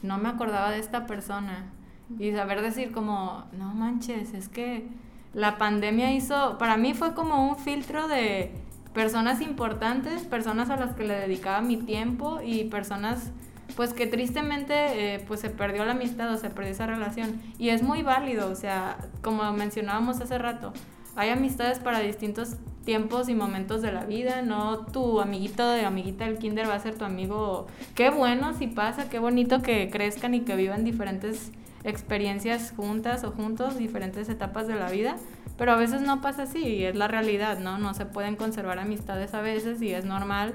No 0.04 0.18
me 0.18 0.28
acordaba 0.28 0.72
de 0.72 0.80
esta 0.80 1.06
persona. 1.06 1.72
Y 2.20 2.34
saber 2.34 2.62
decir 2.62 2.92
como, 2.92 3.46
no 3.54 3.74
manches, 3.74 4.34
es 4.34 4.50
que 4.50 4.88
la 5.34 5.58
pandemia 5.58 6.12
hizo, 6.14 6.58
para 6.58 6.78
mí 6.78 6.94
fue 6.94 7.14
como 7.14 7.50
un 7.50 7.56
filtro 7.58 8.08
de 8.08 8.52
personas 8.94 9.42
importantes, 9.42 10.24
personas 10.24 10.70
a 10.70 10.78
las 10.78 10.94
que 10.94 11.04
le 11.04 11.14
dedicaba 11.16 11.62
mi 11.62 11.78
tiempo 11.78 12.40
y 12.42 12.66
personas 12.66 13.32
pues 13.76 13.94
que 13.94 14.08
tristemente 14.08 15.16
eh, 15.16 15.24
pues 15.28 15.40
se 15.40 15.50
perdió 15.50 15.86
la 15.86 15.92
amistad 15.92 16.32
o 16.34 16.38
se 16.38 16.50
perdió 16.50 16.72
esa 16.72 16.88
relación. 16.88 17.42
Y 17.58 17.70
es 17.70 17.84
muy 17.84 18.02
válido, 18.02 18.50
o 18.50 18.56
sea, 18.56 18.98
como 19.22 19.52
mencionábamos 19.54 20.22
hace 20.22 20.38
rato, 20.38 20.74
hay 21.16 21.30
amistades 21.30 21.80
para 21.80 22.00
distintos 22.00 22.56
tiempos 22.86 23.30
y 23.30 23.36
momentos 23.36 23.82
de 23.82 23.92
la 23.92 24.06
vida, 24.06 24.42
no 24.42 24.86
tu 24.86 25.20
amiguito 25.20 25.68
de 25.70 25.86
amiguita 25.86 26.26
del 26.26 26.38
kinder 26.38 26.70
va 26.70 26.76
a 26.76 26.80
ser 26.80 26.96
tu 26.96 27.04
amigo. 27.04 27.68
Qué 27.96 28.10
bueno 28.10 28.54
si 28.54 28.68
pasa, 28.68 29.10
qué 29.10 29.20
bonito 29.20 29.62
que 29.62 29.90
crezcan 29.90 30.34
y 30.34 30.42
que 30.42 30.56
vivan 30.56 30.84
diferentes 30.84 31.52
experiencias 31.84 32.74
juntas 32.76 33.24
o 33.24 33.32
juntos, 33.32 33.78
diferentes 33.78 34.30
etapas 34.30 34.68
de 34.68 34.76
la 34.76 34.90
vida, 34.90 35.18
pero 35.58 35.72
a 35.72 35.76
veces 35.76 36.02
no 36.02 36.22
pasa 36.22 36.44
así 36.44 36.60
y 36.60 36.84
es 36.84 36.96
la 36.96 37.08
realidad, 37.08 37.60
¿no? 37.60 37.78
No 37.78 37.94
se 37.94 38.06
pueden 38.06 38.36
conservar 38.36 38.80
amistades 38.80 39.34
a 39.34 39.42
veces 39.42 39.82
y 39.82 39.94
es 39.94 40.06
normal 40.06 40.54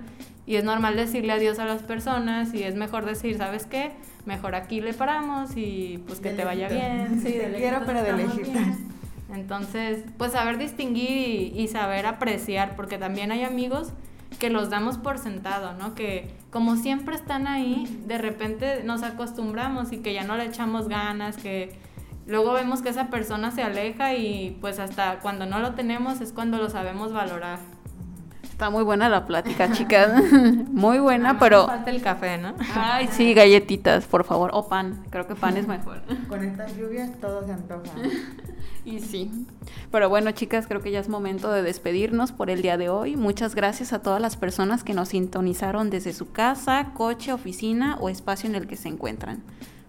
y 0.51 0.57
es 0.57 0.65
normal 0.65 0.97
decirle 0.97 1.33
adiós 1.33 1.61
a 1.61 1.65
las 1.65 1.81
personas 1.85 2.53
y 2.55 2.65
es 2.65 2.75
mejor 2.75 3.05
decir, 3.05 3.39
¿sabes 3.39 3.67
qué? 3.67 3.93
Mejor 4.27 4.57
aquí 4.57 4.81
le 4.81 4.93
paramos 4.93 5.53
y 5.55 6.03
pues 6.09 6.19
que 6.19 6.31
te 6.31 6.45
vaya 6.45 6.69
bien. 6.69 7.21
Sí, 7.23 7.35
de 7.35 7.53
quiero, 7.57 7.83
pero 7.87 8.03
de. 8.03 8.27
Entonces, 9.33 10.03
pues 10.19 10.33
saber 10.33 10.59
distinguir 10.59 11.57
y, 11.57 11.69
saber 11.69 12.05
apreciar, 12.05 12.75
porque 12.75 12.99
también 12.99 13.31
hay 13.31 13.45
amigos 13.45 13.93
que 14.41 14.51
los 14.51 14.71
damos 14.71 14.99
por 14.99 15.19
sentado, 15.19 15.75
¿no? 15.75 15.95
Que 15.95 16.35
como 16.51 16.75
siempre 16.75 17.15
están 17.15 17.47
ahí, 17.47 18.03
de 18.09 18.19
repente 18.19 18.83
nos 18.83 19.05
acostumbramos 19.05 19.93
y 19.93 19.99
que 19.99 20.15
ya 20.15 20.25
no 20.25 20.37
le 20.37 20.47
echamos 20.47 20.89
ganas, 20.89 21.37
que 21.37 21.79
luego 22.27 22.55
vemos 22.55 22.83
que 22.83 22.89
esa 22.89 23.09
persona 23.09 23.53
se 23.53 23.63
aleja 23.63 24.15
y 24.15 24.59
pues 24.61 24.81
hasta 24.81 25.21
cuando 25.21 25.47
no 25.47 25.61
lo 25.61 25.77
tenemos 25.77 26.21
es 26.21 26.33
cuando 26.33 26.59
lo 26.59 26.69
sabemos 26.71 27.13
valorar. 27.13 27.61
Está 28.61 28.68
muy 28.68 28.85
buena 28.85 29.09
la 29.09 29.27
plática, 29.27 29.73
chicas. 29.73 30.23
muy 30.70 30.99
buena, 30.99 31.38
pero... 31.38 31.66
Falta 31.66 31.90
el 31.90 32.03
café, 32.03 32.37
¿no? 32.37 32.53
Ay, 32.75 33.09
sí, 33.11 33.33
galletitas, 33.33 34.05
por 34.05 34.25
favor. 34.25 34.51
O 34.53 34.68
pan. 34.68 35.03
Creo 35.09 35.27
que 35.27 35.35
pan 35.35 35.57
es 35.57 35.66
mejor. 35.66 36.03
Con 36.29 36.44
estas 36.44 36.77
lluvias 36.77 37.11
todo 37.23 37.46
se 37.46 37.55
antoja. 37.55 37.90
Y 38.85 39.01
sí. 39.01 39.31
Pero 39.90 40.11
bueno, 40.11 40.31
chicas, 40.33 40.66
creo 40.66 40.83
que 40.83 40.90
ya 40.90 41.01
es 41.01 41.09
momento 41.09 41.51
de 41.51 41.62
despedirnos 41.62 42.33
por 42.33 42.51
el 42.51 42.61
día 42.61 42.77
de 42.77 42.90
hoy. 42.90 43.16
Muchas 43.16 43.55
gracias 43.55 43.94
a 43.94 44.03
todas 44.03 44.20
las 44.20 44.37
personas 44.37 44.85
que 44.85 44.92
nos 44.92 45.09
sintonizaron 45.09 45.88
desde 45.88 46.12
su 46.12 46.31
casa, 46.31 46.90
coche, 46.92 47.33
oficina 47.33 47.96
o 48.01 48.11
espacio 48.11 48.49
en 48.49 48.57
el 48.57 48.66
que 48.66 48.77
se 48.77 48.88
encuentran. 48.88 49.42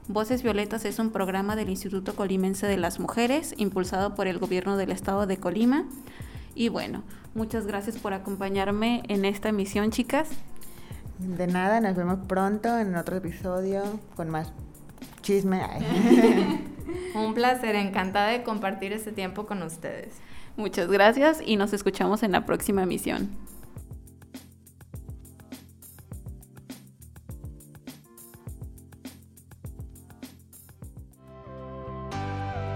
Voces 0.07 0.43
Violetas 0.43 0.85
es 0.85 0.99
un 0.99 1.11
programa 1.11 1.57
del 1.57 1.69
Instituto 1.69 2.15
Colimense 2.15 2.67
de 2.67 2.77
las 2.77 2.99
Mujeres, 2.99 3.53
impulsado 3.57 4.15
por 4.15 4.27
el 4.27 4.39
gobierno 4.39 4.77
del 4.77 4.91
estado 4.91 5.25
de 5.25 5.37
Colima. 5.37 5.85
Y 6.55 6.69
bueno, 6.69 7.03
muchas 7.33 7.65
gracias 7.65 7.97
por 7.97 8.13
acompañarme 8.13 9.03
en 9.07 9.25
esta 9.25 9.49
emisión, 9.49 9.91
chicas. 9.91 10.29
De 11.17 11.47
nada, 11.47 11.79
nos 11.81 11.95
vemos 11.95 12.19
pronto 12.27 12.77
en 12.79 12.95
otro 12.95 13.15
episodio 13.17 13.83
con 14.15 14.29
más 14.29 14.51
chisme. 15.21 15.61
Un 17.15 17.33
placer, 17.33 17.75
encantada 17.75 18.29
de 18.29 18.43
compartir 18.43 18.91
este 18.93 19.11
tiempo 19.11 19.45
con 19.45 19.61
ustedes. 19.63 20.15
Muchas 20.57 20.89
gracias 20.89 21.39
y 21.45 21.55
nos 21.55 21.73
escuchamos 21.73 22.23
en 22.23 22.31
la 22.31 22.45
próxima 22.45 22.83
emisión. 22.83 23.29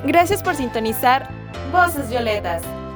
Gracias 0.05 0.43
por 0.43 0.55
sintonizar 0.55 1.29
Voces 1.71 2.09
Violetas. 2.09 2.61